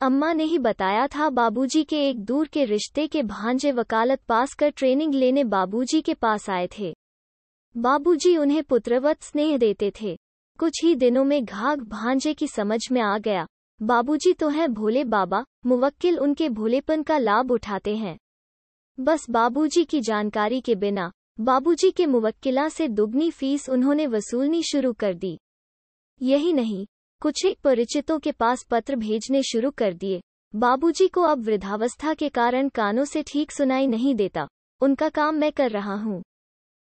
अम्मा 0.00 0.32
ने 0.32 0.44
ही 0.44 0.58
बताया 0.58 1.06
था 1.06 1.30
बाबूजी 1.30 1.84
के 1.84 2.08
एक 2.08 2.24
दूर 2.24 2.48
के 2.48 2.64
रिश्ते 2.64 3.06
के 3.06 3.22
भांजे 3.22 3.72
वकालत 3.72 4.20
पास 4.20 4.54
कर 4.54 4.70
ट्रेनिंग 4.70 5.14
लेने 5.14 5.44
बाबूजी 5.44 6.00
के 6.00 6.14
पास 6.14 6.50
आए 6.50 6.68
थे। 6.78 6.96
बाबूजी 7.76 8.36
उन्हें 8.36 8.62
पुत्रवत 8.62 9.22
स्नेह 9.22 9.58
देते 9.58 9.92
थे। 10.02 10.18
कुछ 10.58 10.84
ही 10.84 10.94
दिनों 10.94 11.24
में 11.24 11.44
घाघ 11.44 11.78
भांजे 11.78 12.34
की 12.34 12.48
समझ 12.48 12.80
में 12.92 13.00
आ 13.00 13.18
गया। 13.18 13.46
बाबूजी 13.80 14.32
तो 14.32 14.48
हैं 14.48 14.72
भोले 14.74 15.02
बाबा, 15.04 15.44
मुवक्किल 15.66 16.18
उनके 16.18 16.48
भोलेपन 16.48 17.02
का 17.02 17.18
लाभ 17.18 17.50
उठाते 17.50 17.96
हैं। 17.96 18.16
बस 18.98 19.26
बाबूजी 19.30 19.84
की 19.84 20.00
जानकारी 20.00 20.60
के 20.60 20.74
बिना, 20.74 21.10
बाबूजी 21.40 21.90
के 21.90 22.06
मुवक्किला 22.06 22.68
से 22.68 22.88
दुगनी 22.88 23.30
फ़ीस 23.30 23.68
उन्होंने 23.68 24.06
वसूलनी 24.06 24.62
शुरू 24.62 24.92
कर 24.92 25.14
दी। 25.14 25.38
यही 26.20 26.52
नहीं, 26.52 26.86
कुछ 27.22 27.44
एक 27.46 27.58
परिचितों 27.60 28.18
के 28.18 28.32
पास 28.32 28.66
पत्र 28.70 28.96
भेजने 28.96 29.42
शुरू 29.42 29.70
कर 29.70 29.94
दिए। 29.94 30.20
बाबूजी 30.54 31.08
को 31.08 31.22
अब 31.22 31.44
वृद्धावस्था 31.44 32.14
के 32.14 32.28
कारण 32.28 32.68
कानों 32.68 33.04
से 33.04 33.22
ठीक 33.22 33.52
सुनाई 33.52 33.86
नहीं 33.86 34.14
देता, 34.14 34.48
उनका 34.80 35.08
काम 35.08 35.34
मैं 35.34 35.52
कर 35.52 35.70
रहा 35.70 35.94
हूँ। 35.94 36.22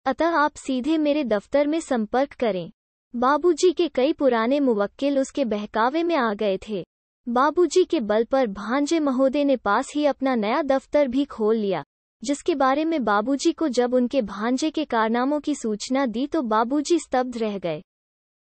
अतः 0.06 0.36
आप 0.36 0.54
सीधे 0.56 0.98
मेरे 0.98 1.24
दफ्तर 1.24 1.66
में 1.66 1.80
संपर्क 1.80 2.32
करें। 2.32 2.70
बाबूजी 3.14 3.70
के 3.72 3.86
कई 3.88 4.12
पुराने 4.12 4.58
मुवक्किल 4.60 5.18
उसके 5.18 5.44
बहकावे 5.44 6.02
में 6.02 6.14
आ 6.16 6.32
गए 6.34 6.58
थे। 6.68 6.82
बाबूजी 7.26 7.84
के 7.84 8.00
बल 8.00 8.24
पर 8.24 8.46
भांजे 8.46 8.98
महोदय 9.00 9.44
ने 9.44 9.56
पास 9.56 9.92
ही 9.94 10.04
अपना 10.06 10.34
नया 10.34 10.60
दफ्तर 10.62 11.08
भी 11.08 11.24
खोल 11.24 11.56
लिया, 11.56 11.82
जिसके 12.22 12.54
बारे 12.54 12.84
में 12.84 13.04
बाबूजी 13.04 13.52
को 13.52 13.68
जब 13.68 13.94
उनके 13.94 14.22
भांजे 14.22 14.70
के 14.70 14.84
कारनामों 14.84 15.40
की 15.40 15.54
सूचना 15.54 16.06
दी 16.06 16.26
तो 16.26 16.42
बाबूजी 16.44 16.98
स्तब्ध 16.98 17.36
रह 17.36 17.58
गए। 17.58 17.82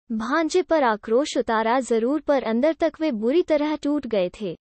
भांजे 0.09 0.61
पर 0.61 0.83
आक्रोश 0.83 1.37
उतारा 1.37 1.79
ज़रूर 1.81 2.21
पर 2.21 2.43
अंदर 2.43 2.73
तक 2.73 3.01
वे 3.01 3.11
बुरी 3.13 3.41
तरह 3.43 3.75
टूट 3.75 4.07
गए 4.07 4.29
थे। 4.41 4.55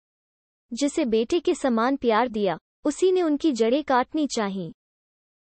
जिसे 0.73 1.04
बेटे 1.06 1.40
के 1.40 1.54
समान 1.54 1.97
प्यार 1.97 2.28
दिया, 2.28 2.59
उसी 2.85 3.12
ने 3.12 3.23
उनकी 3.23 3.52
जड़ें 3.52 3.82
काटनी 3.85 4.26
चाहिए 4.26 4.73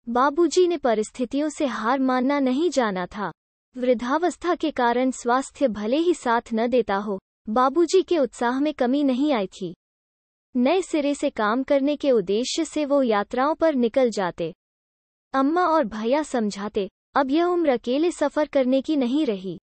बाबूजी 0.06 0.66
ने 0.68 0.76
परिस्थितियों 0.78 1.48
से 1.48 1.66
हार 1.68 2.00
मानना 2.00 2.38
नहीं 2.40 2.70
जाना 2.70 3.06
था। 3.06 3.32
वृद्धावस्था 3.76 4.54
के 4.54 4.70
कारण 4.70 5.10
स्वास्थ्य 5.10 5.68
भले 5.68 5.96
ही 5.96 6.14
साथ 6.14 6.40
न 6.54 6.66
देता 6.66 6.96
हो, 6.96 7.18
बाबूजी 7.48 8.02
के 8.02 8.18
उत्साह 8.18 8.60
में 8.60 8.74
कमी 8.74 9.04
नहीं 9.04 9.32
आई 9.32 9.46
थी। 9.46 9.74
नए 10.56 10.82
सिरे 10.82 11.14
से 11.14 11.30
काम 11.30 11.62
करने 11.62 11.96
के 11.96 12.10
उद्देश्य 12.10 12.64
से 12.64 12.84
वो 12.84 13.02
यात्राओं 13.02 13.54
पर 13.54 13.74
निकल 13.74 14.10
जाते। 14.10 14.52
अम्मा 15.34 15.66
और 15.66 15.84
भैया 15.84 16.22
समझाते, 16.22 16.88
अब 17.14 17.30
यह 17.30 17.44
उम्र 17.44 17.68
अकेले 17.68 18.10
सफ़र 18.10 18.46
करने 18.46 18.82
की 18.82 18.96
नहीं 18.96 19.26
रही। 19.26 19.58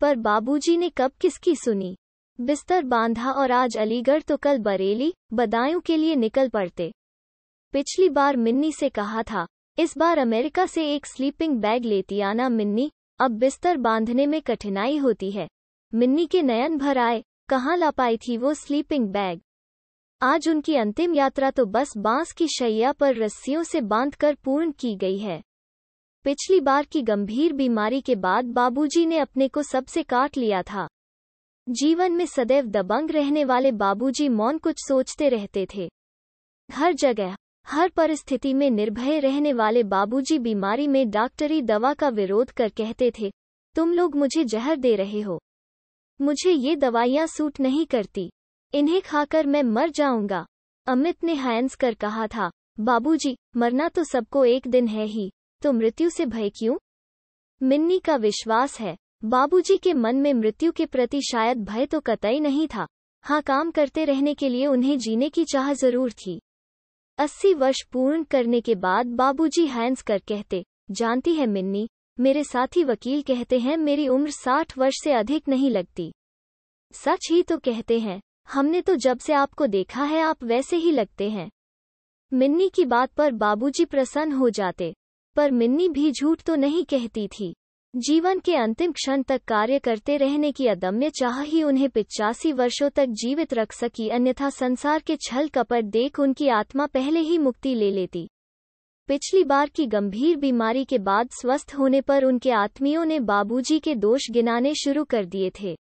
पर 0.00 0.16
बाबूजी 0.16 0.76
ने 0.76 0.90
कब 0.90 1.12
किसकी 1.20 1.56
सुनी? 1.56 1.96
बिस्तर 2.40 2.84
बांधा 2.84 3.32
और 3.32 3.52
आज 3.52 3.76
अलीगढ़ 3.76 4.22
तो 4.22 4.36
कल 4.36 4.58
बरेली, 4.58 5.14
बदायूं 5.32 5.80
के 5.80 5.96
लिए 5.96 6.16
निकल 6.16 6.48
पड़ते। 6.48 6.92
पिछली 7.72 8.08
बार 8.08 8.36
मिन्नी 8.36 8.72
से 8.72 8.88
कहा 8.88 9.22
था, 9.22 9.46
इस 9.78 9.98
बार 9.98 10.18
अमेरिका 10.18 10.66
से 10.66 10.94
एक 10.94 11.06
स्लीपिंग 11.06 11.60
बैग 11.60 11.84
लेती 11.84 12.20
आना 12.20 12.48
मिन्नी 12.48 12.90
अब 13.20 13.30
बिस्तर 13.30 13.76
बांधने 13.76 14.26
में 14.26 14.42
कठिनाई 14.42 14.96
होती 14.96 15.30
है। 15.30 15.48
मिन्नी 15.94 16.26
के 16.26 16.42
नयन 16.42 16.78
भर 16.78 16.98
आए, 16.98 17.22
कहाँ 17.48 17.76
ला 17.76 17.90
पाई 17.90 18.16
थी 18.16 18.36
वो 18.36 18.54
स्लीपिंग 18.54 19.08
बैग 19.08 19.40
आज 20.22 20.48
उनकी 20.48 20.76
अंतिम 20.76 21.14
यात्रा 21.14 21.50
तो 21.50 21.66
बस 21.66 21.96
बाँस 21.96 22.32
की 22.32 22.46
शैया 22.48 22.92
पर 22.92 23.16
रस्सियों 23.16 23.62
से 23.62 23.80
बांधकर 23.80 24.34
पूर्ण 24.34 24.72
की 24.72 24.94
गई 24.96 25.18
है। 25.18 25.42
पिछली 26.24 26.60
बार 26.60 26.84
की 26.84 27.02
गंभीर 27.02 27.52
बीमारी 27.52 28.00
के 28.00 28.14
बाद 28.14 28.44
बाबूजी 28.44 29.06
ने 29.06 29.18
अपने 29.18 29.48
को 29.48 29.62
सबसे 29.62 30.02
काट 30.02 30.36
लिया 30.36 30.62
था। 30.62 30.86
जीवन 31.68 32.12
में 32.12 32.26
सदैव 32.26 32.66
दबंग 32.66 33.10
रहने 33.10 33.44
वाले 33.44 33.72
बाबूजी 33.72 34.28
मौन 34.28 34.58
कुछ 34.58 34.76
सोचते 34.88 35.28
रहते 35.28 35.66
थे। 35.74 35.88
हर 36.70 36.92
जगह 36.92 37.36
हर 37.66 37.88
परिस्थिति 37.88 38.52
में 38.54 38.70
निर्भय 38.70 39.18
रहने 39.20 39.52
वाले 39.52 39.82
बाबूजी 39.84 40.38
बीमारी 40.38 40.86
में 40.86 41.10
डॉक्टरी 41.10 41.60
दवा 41.62 41.92
का 41.94 42.08
विरोध 42.08 42.50
कर 42.50 42.68
कहते 42.68 43.10
थे, 43.20 43.30
तुम 43.76 43.92
लोग 43.92 44.16
मुझे 44.16 44.44
जहर 44.44 44.76
दे 44.76 44.94
रहे 44.96 45.20
हो। 45.20 45.40
मुझे 46.20 46.50
ये 46.50 46.74
दवाइयाँ 46.76 47.26
सूट 47.26 47.60
नहीं 47.60 47.86
करती। 47.86 48.28
इन्हें 48.74 49.00
खाकर 49.02 49.46
मैं 49.46 49.62
मर 49.62 49.90
जाऊँगा। 49.90 50.44
अमित 50.86 51.24
ने 51.24 51.34
हैंस 51.34 51.74
कर 51.74 51.94
कहा 51.94 52.26
था, 52.26 52.50
बाबूजी, 52.80 53.36
मरना 53.56 53.88
तो 53.88 54.04
सबको 54.04 54.44
एक 54.44 54.68
दिन 54.68 54.88
है 54.88 55.04
ही 55.06 55.30
तो 55.62 55.72
मृत्यु 55.72 56.10
से 56.10 56.26
भय 56.26 56.48
क्यों? 56.50 56.76
मिन्नी 57.60 57.98
का 57.98 58.16
विश्वास 58.16 58.78
है, 58.80 58.96
बाबूजी 59.24 59.76
के 59.76 59.94
मन 59.94 60.16
में 60.16 60.32
मृत्यु 60.34 60.72
के 60.72 60.86
प्रति 60.86 61.20
शायद 61.22 61.64
भय 61.64 61.86
तो 61.86 62.00
कतई 62.00 62.40
नहीं 62.40 62.66
था। 62.68 62.86
हाँ 63.24 63.42
काम 63.42 63.70
करते 63.70 64.04
रहने 64.04 64.34
के 64.34 64.48
लिए 64.48 64.66
उन्हें 64.66 64.96
जीने 64.98 65.28
की 65.28 65.44
चाह 65.44 65.72
ज़रूर 65.74 66.12
थी। 66.12 66.40
अस्सी 67.18 67.52
वर्ष 67.54 67.82
पूर्ण 67.92 68.22
करने 68.24 68.60
के 68.60 68.74
बाद 68.74 69.06
बाबूजी 69.06 69.66
हैंस 69.66 70.02
कर 70.02 70.18
कहते, 70.18 70.64
जानती 70.90 71.34
है 71.34 71.46
मिन्नी, 71.46 71.88
मेरे 72.18 72.44
साथी 72.44 72.84
वकील 72.84 73.22
कहते 73.22 73.58
हैं 73.58 73.76
मेरी 73.76 74.08
उम्र 74.08 74.30
साठ 74.30 74.76
वर्ष 74.78 74.94
से 75.04 75.12
अधिक 75.12 75.48
नहीं 75.48 75.70
लगती। 75.70 76.10
सच 76.94 77.28
ही 77.30 77.42
तो 77.42 77.58
कहते 77.58 77.98
हैं, 77.98 78.20
हमने 78.52 78.80
तो 78.80 78.94
जब 78.96 79.18
से 79.18 79.32
आपको 79.32 79.66
देखा 79.66 80.04
है 80.04 80.20
आप 80.20 80.44
वैसे 80.44 80.76
ही 80.76 80.92
लगते 80.92 81.30
हैं। 81.30 81.48
मिन्नी 82.32 82.68
की 82.68 82.84
बात 82.84 83.12
पर 83.12 83.32
बाबूजी 83.32 83.84
प्रसन्न 83.84 84.32
हो 84.32 84.50
जाते, 84.50 84.92
पर 85.36 85.50
मिन्नी 85.50 85.88
भी 85.88 86.10
झूठ 86.12 86.42
तो 86.42 86.54
नहीं 86.54 86.84
कहती 86.84 87.28
थी। 87.28 87.54
जीवन 87.96 88.38
के 88.38 88.54
अंतिम 88.54 88.92
क्षण 88.92 89.22
तक 89.22 89.44
कार्य 89.44 89.78
करते 89.78 90.16
रहने 90.16 90.52
की 90.52 90.66
अदम्य 90.66 91.10
चाह 91.10 91.40
ही 91.40 91.62
उन्हें 91.62 91.88
पिचासी 91.90 92.52
वर्षों 92.52 92.90
तक 92.90 93.06
जीवित 93.06 93.54
रख 93.54 93.72
सकी, 93.72 94.08
अन्यथा 94.08 94.50
संसार 94.50 95.00
के 95.00 95.16
छल 95.16 95.48
कपट 95.48 95.84
देख 95.84 96.20
उनकी 96.20 96.48
आत्मा 96.48 96.86
पहले 96.86 97.20
ही 97.20 97.38
मुक्ति 97.38 97.74
ले 97.74 97.90
लेती। 97.90 98.28
पिछली 99.08 99.44
बार 99.44 99.68
की 99.68 99.86
गंभीर 99.86 100.36
बीमारी 100.36 100.84
के 100.84 100.98
बाद 100.98 101.28
स्वस्थ 101.30 101.74
होने 101.78 102.00
पर 102.00 102.24
उनके 102.24 102.50
आत्मियों 102.50 103.04
ने 103.04 103.20
बाबूजी 103.20 103.78
के 103.78 103.94
दोष 103.94 104.30
गिनाने 104.30 104.74
शुरू 104.74 105.04
कर 105.04 105.24
दिए 105.24 105.50
थे। 105.60 105.76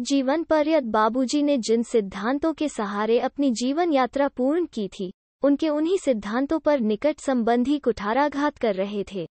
जीवन 0.00 0.42
पर्यत 0.42 0.82
बाबूजी 0.82 1.42
ने 1.42 1.58
जिन 1.58 1.82
सिद्धांतों 1.82 2.52
के 2.52 2.68
सहारे 2.68 3.18
अपनी 3.20 3.50
जीवन 3.50 3.92
यात्रा 3.92 4.28
पूर्ण 4.28 4.66
की 4.66 4.88
थी, 4.88 5.12
उनके 5.42 5.68
उन्हीं 5.68 5.98
सिद्धांतों 5.98 6.58
पर 6.58 6.80
निकट 6.80 7.20
संबंधी 7.20 7.78
कुठाराघात 7.78 8.58
कर 8.58 8.74
रहे 8.74 9.04
थे। 9.14 9.28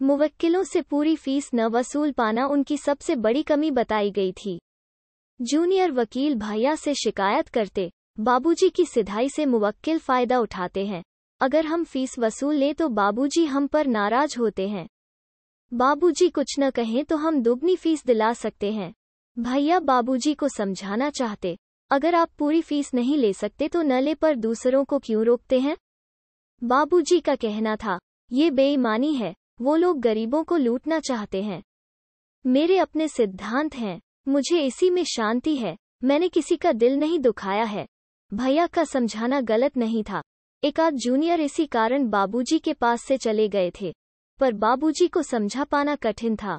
मुवक्किलों 0.00 0.62
से 0.64 0.80
पूरी 0.82 1.14
फ़ीस 1.16 1.50
न 1.54 1.64
वसूल 1.66 2.10
पाना 2.12 2.46
उनकी 2.46 2.76
सबसे 2.76 3.14
बड़ी 3.16 3.42
कमी 3.42 3.70
बताई 3.70 4.10
गई 4.10 4.32
थी। 4.32 4.58
जूनियर 5.40 5.92
वकील 5.92 6.34
भैया 6.34 6.74
से 6.74 6.94
शिकायत 6.94 7.48
करते, 7.48 7.90
बाबूजी 8.20 8.68
की 8.70 8.84
सिधाई 8.84 9.28
से 9.28 9.46
मुवक्किल 9.46 9.98
फ़ायदा 9.98 10.38
उठाते 10.38 10.86
हैं। 10.86 11.02
अगर 11.40 11.66
हम 11.66 11.84
फ़ीस 11.84 12.18
वसूल 12.18 12.54
लें 12.54 12.74
तो 12.74 12.88
बाबूजी 12.88 13.44
हम 13.44 13.66
पर 13.66 13.86
नाराज़ 13.86 14.38
होते 14.38 14.68
हैं। 14.68 14.86
बाबूजी 15.72 16.28
कुछ 16.28 16.54
न 16.60 16.70
कहें 16.70 17.04
तो 17.04 17.16
हम 17.16 17.42
दुगनी 17.42 17.76
फ़ीस 17.76 18.04
दिला 18.06 18.32
सकते 18.32 18.72
हैं। 18.72 18.92
भैया 19.36 19.80
बाबूजी 19.80 20.34
को 20.34 20.48
समझाना 20.48 21.10
चाहते, 21.10 21.56
अगर 21.90 22.14
आप 22.14 22.30
पूरी 22.38 22.62
फ़ीस 22.62 22.94
नहीं 22.94 23.16
ले 23.16 23.32
सकते 23.32 23.68
तो 23.68 23.82
न 23.82 24.00
ले 24.00 24.14
पर 24.14 24.36
दूसरों 24.36 24.84
को 24.84 24.98
क्यों 24.98 25.24
रोकते 25.24 25.60
हैं? 25.60 25.76
बाबूजी 26.62 27.20
का 27.20 27.34
कहना 27.34 27.76
था, 27.76 27.98
ये 28.30 28.50
बेईमानी 28.50 29.14
है 29.14 29.34
वो 29.60 29.76
लोग 29.76 30.00
गरीबों 30.00 30.44
को 30.44 30.56
लूटना 30.56 31.00
चाहते 31.00 31.42
हैं। 31.42 31.62
मेरे 32.46 32.78
अपने 32.78 33.08
सिद्धांत 33.08 33.74
हैं। 33.74 34.00
मुझे 34.28 34.60
इसी 34.60 34.90
में 34.90 35.04
शांति 35.04 35.56
है। 35.56 35.76
मैंने 36.04 36.28
किसी 36.28 36.56
का 36.56 36.72
दिल 36.72 36.96
नहीं 36.96 37.18
दुखाया 37.18 37.64
है। 37.64 37.86
भैया 38.34 38.66
का 38.66 38.84
समझाना 38.84 39.40
गलत 39.40 39.76
नहीं 39.76 40.04
था। 40.04 40.22
एक 40.64 40.80
आध 40.80 40.94
जूनियर 40.94 41.40
इसी 41.40 41.66
कारण 41.66 42.08
बाबूजी 42.08 42.58
के 42.58 42.72
पास 42.72 43.02
से 43.02 43.16
चले 43.16 43.48
गए 43.48 43.72
थे। 43.80 43.94
पर 44.40 44.52
बाबूजी 44.52 45.08
को 45.08 45.22
समझा 45.22 45.64
पाना 45.64 45.96
कठिन 45.96 46.36
था। 46.36 46.58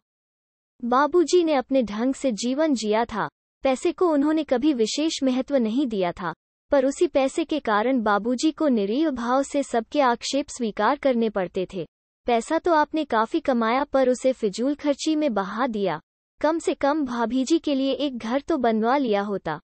बाबूजी 0.83 1.43
ने 1.43 1.53
अपने 1.53 1.83
ढंग 1.83 2.13
से 2.13 2.31
जीवन 2.31 2.73
जिया 2.73 3.05
था। 3.05 3.29
पैसे 3.63 3.91
को 3.91 4.07
उन्होंने 4.07 4.43
कभी 4.43 4.73
विशेष 4.73 5.23
महत्व 5.23 5.55
नहीं 5.55 5.88
दिया 5.88 6.12
था। 6.12 6.33
पर 6.71 6.85
उसी 6.85 7.07
पैसे 7.07 7.45
के 7.45 7.59
कारण 7.59 8.01
बाबूजी 8.01 8.51
को 8.51 8.67
निरीह 8.67 9.09
भाव 9.09 9.43
से 9.43 9.63
सबके 9.63 10.01
आक्षेप 10.01 10.49
स्वीकार 10.49 10.97
करने 10.97 11.29
पड़ते 11.29 11.67
थे। 11.73 11.88
पैसा 12.29 12.57
तो 12.59 12.73
आपने 12.73 13.05
काफ़ी 13.05 13.39
कमाया 13.39 13.83
पर 13.83 14.09
उसे 14.09 14.31
फिजूल 14.33 14.75
खर्ची 14.75 15.15
में 15.15 15.33
बहा 15.33 15.67
दिया। 15.67 16.01
कम 16.41 16.59
से 16.59 16.73
कम 16.73 17.05
भाभीजी 17.05 17.59
के 17.59 17.75
लिए 17.75 17.93
एक 17.93 18.17
घर 18.17 18.41
तो 18.41 18.57
बनवा 18.57 18.97
लिया 18.97 19.21
होता। 19.21 19.59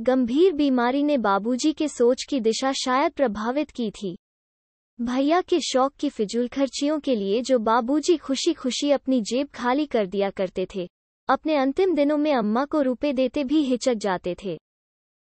गंभीर 0.00 0.52
बीमारी 0.52 1.02
ने 1.02 1.18
बाबूजी 1.18 1.72
के 1.72 1.88
सोच 1.88 2.24
की 2.30 2.40
दिशा 2.40 2.72
शायद 2.72 3.12
प्रभावित 3.12 3.70
की 3.70 3.90
थी। 3.90 4.16
भैया 5.00 5.40
के 5.40 5.60
शौक 5.60 5.92
की 5.92 6.08
फिजूल 6.08 6.48
खर्चियों 6.48 7.00
के 7.00 7.14
लिए 7.14 7.42
जो 7.42 7.58
बाबूजी 7.58 8.16
खुशी 8.16 8.52
खुशी 8.52 8.90
अपनी 8.90 9.20
जेब 9.20 9.48
खाली 9.54 9.86
कर 9.86 10.06
दिया 10.06 10.30
करते 10.30 10.66
थे, 10.74 10.88
अपने 11.28 11.56
अंतिम 11.56 11.94
दिनों 11.94 12.16
में 12.16 12.34
अम्मा 12.34 12.64
को 12.64 12.82
रुपए 12.82 13.12
देते 13.12 13.44
भी 13.44 13.62
हिचक 13.62 13.94
जाते 13.94 14.36
थे। 14.44 14.58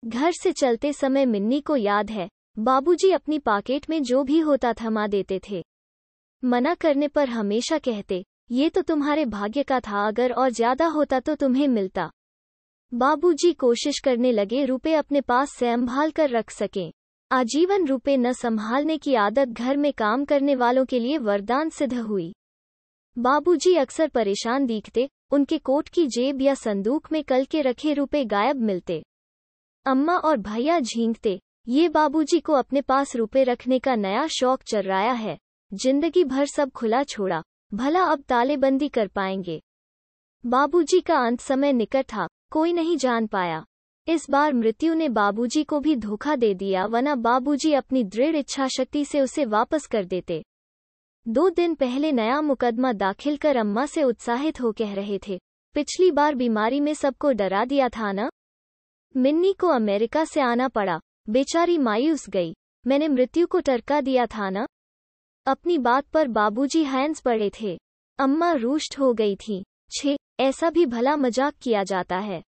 घर 0.05 0.31
से 0.31 0.51
चलते 0.51 0.93
समय 0.93 1.25
मिन्नी 1.25 1.61
को 1.61 1.75
याद 1.75 2.09
है, 2.09 2.29
बाबूजी 2.59 3.11
अपनी 3.11 3.39
पॉकेट 3.39 3.89
में 3.89 4.03
जो 4.03 4.23
भी 4.23 4.39
होता 4.39 4.73
थमा 4.73 5.07
देते 5.07 5.41
थे। 5.49 5.63
मना 6.43 6.73
करने 6.73 7.07
पर 7.07 7.29
हमेशा 7.29 7.77
कहते, 7.77 8.23
ये 8.51 8.69
तो 8.69 8.81
तुम्हारे 8.81 9.25
भाग्य 9.25 9.63
का 9.63 9.79
था, 9.79 10.07
अगर 10.07 10.31
और 10.31 10.49
ज़्यादा 10.49 10.85
होता 10.87 11.19
तो 11.19 11.35
तुम्हें 11.35 11.67
मिलता। 11.67 12.09
बाबूजी 12.91 13.51
कोशिश 13.53 13.99
करने 13.99 14.31
लगे, 14.31 14.63
रुपए 14.65 14.93
अपने 14.93 15.21
पास 15.21 15.53
संभाल 15.53 16.11
कर 16.11 16.29
रख 16.29 16.49
सकें। 16.49 16.91
आजीवन 17.31 17.85
रुपए 17.87 18.15
न 18.17 18.31
संभालने 18.33 18.97
की 18.97 19.15
आदत 19.15 19.47
घर 19.47 19.77
में 19.77 19.91
काम 19.93 20.23
करने 20.25 20.55
वालों 20.55 20.85
के 20.85 20.99
लिए 20.99 21.17
वरदान 21.17 21.69
सिद्ध 21.69 21.93
हुई। 21.93 22.31
बाबूजी 23.17 23.75
अक्सर 23.75 24.07
परेशान 24.07 24.65
दिखते, 24.65 25.07
उनके 25.31 25.57
कोट 25.57 25.89
की 25.89 26.05
जेब 26.07 26.41
या 26.41 26.53
संदूक 26.53 27.11
में 27.11 27.23
कल 27.23 27.45
के 27.45 27.61
रखे 27.61 27.93
रुपए 27.93 28.23
गायब 28.25 28.61
मिलते। 28.61 29.01
अम्मा 29.85 30.15
और 30.15 30.37
भैया 30.39 30.79
झींकते 30.79 31.39
ये 31.67 31.89
बाबूजी 31.89 32.39
को 32.39 32.53
अपने 32.53 32.81
पास 32.81 33.15
रुपए 33.15 33.43
रखने 33.43 33.79
का 33.79 33.95
नया 33.97 34.25
शौक 34.31 34.63
चल 34.63 34.81
रहा 34.81 35.11
है। 35.13 35.37
ज़िंदगी 35.71 36.23
भर 36.23 36.45
सब 36.45 36.71
खुला 36.71 37.03
छोड़ा, 37.03 37.41
भला 37.73 38.03
अब 38.03 38.21
तालेबंदी 38.21 38.87
कर 38.89 39.07
पाएँगे। 39.07 39.59
बाबूजी 40.43 40.99
का 40.99 41.17
अंत 41.17 41.39
समय 41.39 41.73
निकट 41.73 42.05
था, 42.05 42.27
कोई 42.51 42.73
नहीं 42.73 42.95
जान 42.97 43.27
पाया। 43.27 43.63
इस 44.07 44.25
बार 44.29 44.53
मृत्यु 44.53 44.93
ने 44.93 45.09
बाबूजी 45.09 45.63
को 45.63 45.79
भी 45.79 45.95
धोखा 45.95 46.35
दे 46.35 46.53
दिया, 46.53 46.85
वरना 46.85 47.15
बाबूजी 47.15 47.73
अपनी 47.73 48.03
दृढ़ 48.03 48.35
इच्छा 48.35 48.67
शक्ति 48.67 49.03
से 49.05 49.21
उसे 49.21 49.45
वापस 49.45 49.85
कर 49.85 50.05
देते। 50.05 50.41
दो 51.25 51.49
दिन 51.49 51.75
पहले 51.75 52.11
नया 52.11 52.39
मुकदमा 52.41 52.93
दाखिल 52.93 53.37
कर 53.37 53.55
अम्मा 53.55 53.85
से 53.85 54.03
उत्साहित 54.03 54.61
हो 54.61 54.71
कह 54.71 54.93
रहे 54.93 55.19
थे, 55.27 55.39
पिछली 55.75 56.11
बार 56.11 56.35
बीमारी 56.35 56.79
में 56.79 56.93
सबको 56.93 57.31
डरा 57.31 57.63
दिया 57.65 57.89
था 57.89 58.11
ना? 58.11 58.29
मिन्नी 59.15 59.53
को 59.53 59.67
अमेरिका 59.67 60.25
से 60.25 60.41
आना 60.41 60.67
पड़ा, 60.67 60.99
बेचारी 61.29 61.77
मायूस 61.77 62.27
गई, 62.29 62.53
मैंने 62.85 63.07
मृत्यु 63.07 63.47
को 63.47 63.59
टरका 63.59 64.01
दिया 64.01 64.25
था 64.25 64.49
ना? 64.49 64.65
अपनी 65.45 65.77
बात 65.77 66.05
पर 66.05 66.27
बाबूजी 66.27 66.83
हैंस 66.83 67.19
पड़े 67.19 67.51
थे। 67.61 67.79
अम्मा 68.19 68.51
रूष्ट 68.53 68.99
हो 68.99 69.13
गई 69.13 69.35
थी। 69.35 69.63
छे, 69.91 70.17
ऐसा 70.39 70.69
भी 70.69 70.85
भला 70.85 71.15
मज़ाक 71.15 71.53
किया 71.61 71.83
जाता 71.83 72.17
है। 72.17 72.43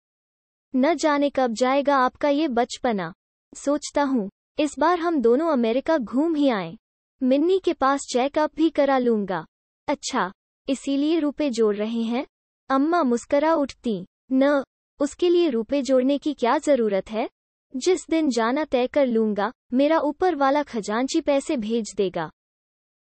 न 0.76 0.94
जाने 0.94 1.30
कब 1.30 1.52
जाएगा 1.52 1.96
आपका 1.96 2.28
ये 2.28 2.48
बचपना। 2.48 3.12
सोचता 3.54 4.02
हूँ, 4.02 4.30
इस 4.58 4.78
बार 4.78 4.98
हम 4.98 5.20
दोनों 5.20 5.52
अमेरिका 5.52 5.98
घूम 5.98 6.34
ही 6.34 6.48
आए। 6.48 6.76
मिन्नी 7.22 7.58
के 7.58 7.72
पास 7.72 8.00
चेकअप 8.00 8.54
भी 8.56 8.70
करा 8.70 8.98
लूँगा। 8.98 9.46
अच्छा 9.88 10.32
इसीलिए 10.68 11.20
रुपए 11.20 11.50
जोड़ 11.50 11.76
रहे 11.76 12.02
हैं। 12.02 12.26
अम्मा 12.70 13.02
मुस्करा 13.02 13.54
उठती। 13.54 14.06
न, 14.32 14.62
उसके 15.00 15.28
लिए 15.28 15.48
रुपए 15.48 15.82
जोड़ने 15.82 16.18
की 16.18 16.34
क्या 16.34 16.58
ज़रूरत 16.58 17.10
है? 17.10 17.28
जिस 17.76 18.06
दिन 18.10 18.30
जाना 18.30 18.64
तय 18.64 18.86
कर 18.86 19.06
लूँगा, 19.06 19.52
मेरा 19.72 19.98
ऊपर 19.98 20.34
वाला 20.34 20.62
खजांची 20.62 21.20
पैसे 21.20 21.56
भेज 21.56 21.94
देगा। 21.96 22.30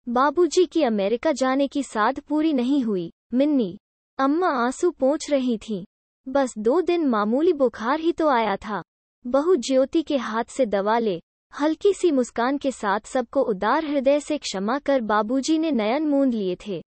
बाबूजी 0.09 0.67
की 0.67 0.83
अमेरिका 0.83 1.33
जाने 1.33 1.69
की 1.69 1.83
साध 1.83 2.21
पूरी 2.21 2.53
नहीं 2.53 2.83
हुई। 2.83 3.13
मिन्नी, 3.35 3.79
अम्मा 4.19 4.49
आँसू 4.49 4.91
पोंछ 4.91 5.31
रही 5.31 5.59
थीं। 5.59 5.85
बस 6.29 6.55
दो 6.59 6.81
दिन 6.81 7.07
मामूली 7.07 7.53
बुखार 7.53 8.01
ही 8.01 8.13
तो 8.13 8.29
आया 8.29 8.57
था। 8.57 8.83
बहु 9.27 9.57
ज्योति 9.57 10.03
के 10.03 10.17
हाथ 10.17 10.45
से 10.45 10.67
दवा 10.67 10.99
ले, 10.99 11.21
हल्की 11.61 11.93
सी 11.93 12.11
मुस्कान 12.11 12.59
के 12.59 12.71
साथ 12.71 13.01
सबको 13.01 13.43
उदार 13.43 13.85
हृदय 13.85 14.21
से 14.21 14.39
क्षमा 14.39 14.79
कर 14.79 15.01
बाबूजी 15.01 15.59
ने 15.59 15.71
नयन 15.71 16.07
मूंद 16.07 16.35
लिए 16.35 16.57
थे। 16.67 16.83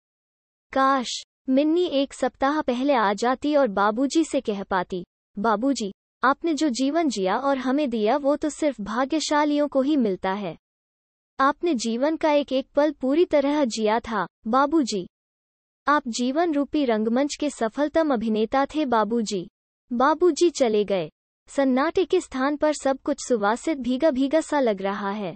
काश, 0.72 1.25
मिन्नी 1.48 1.85
एक 1.85 2.12
सप्ताह 2.12 2.61
पहले 2.61 2.92
आ 2.92 3.12
जाती 3.12 3.57
और 3.57 3.68
बाबूजी 3.68 4.25
से 4.25 4.40
कह 4.40 4.62
पाती, 4.62 5.05
बाबूजी, 5.38 5.92
आपने 6.25 6.55
जो 6.55 6.68
जीवन 6.68 7.09
जिया 7.09 7.37
और 7.37 7.59
हमें 7.59 7.90
दिया 7.90 8.16
वो 8.16 8.37
तो 8.37 8.48
सिर्फ़ 8.48 8.83
भाग्यशालियों 8.83 9.68
को 9.68 9.81
ही 9.83 9.96
मिलता 9.96 10.33
है। 10.33 10.57
आपने 11.38 11.75
जीवन 11.75 12.16
का 12.16 12.33
एक 12.33 12.53
एक 12.53 12.66
पल 12.75 12.92
पूरी 12.92 13.25
तरह 13.25 13.64
जिया 13.64 14.01
था, 14.01 14.27
बाबूजी। 14.47 15.09
आप 15.88 16.03
जीवन 16.09 16.55
रूपी 16.55 16.85
रंगमंच 16.85 17.35
के 17.40 17.51
सफलतम 17.51 18.14
अभिनेता 18.14 18.66
थे, 18.66 18.87
बाबूजी। 18.87 19.51
बाबूजी 19.92 20.51
चले 20.51 20.85
गए। 20.85 21.11
सन्नाटे 21.49 22.05
के 22.05 22.21
स्थान 22.21 22.57
पर 22.57 22.73
सब 22.73 22.99
कुछ 22.99 23.16
सुवासित 23.29 23.79
भीगा 23.79 24.11
भीगा 24.11 24.40
सा 24.40 24.61
लग 24.61 24.83
रहा 24.83 25.11
है। 25.11 25.35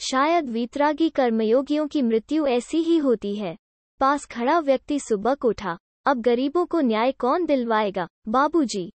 शायद 0.00 0.50
वीतरागी 0.50 1.08
कर्मयोगियों 1.08 1.88
की 1.88 2.02
मृत्यु 2.02 2.46
ऐसी 2.46 2.78
ही 2.78 2.98
होती 2.98 3.34
है। 3.36 3.56
पास 4.00 4.26
खड़ा 4.26 4.58
व्यक्ति 4.58 4.98
सुबक 5.00 5.44
उठा। 5.44 5.78
अब 6.06 6.20
गरीबों 6.20 6.66
को 6.66 6.80
न्याय 6.80 7.12
कौन 7.12 7.46
दिलवाएगा, 7.46 8.08
बाबूजी? 8.28 8.92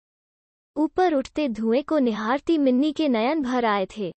ऊपर 0.75 1.13
उठते 1.13 1.49
धुएँ 1.49 1.81
को 1.81 1.99
निहारती 1.99 2.57
मिन्नी 2.57 2.91
के 2.91 3.07
नयन 3.09 3.41
भर 3.41 3.65
आए 3.65 3.87
थे। 3.97 4.13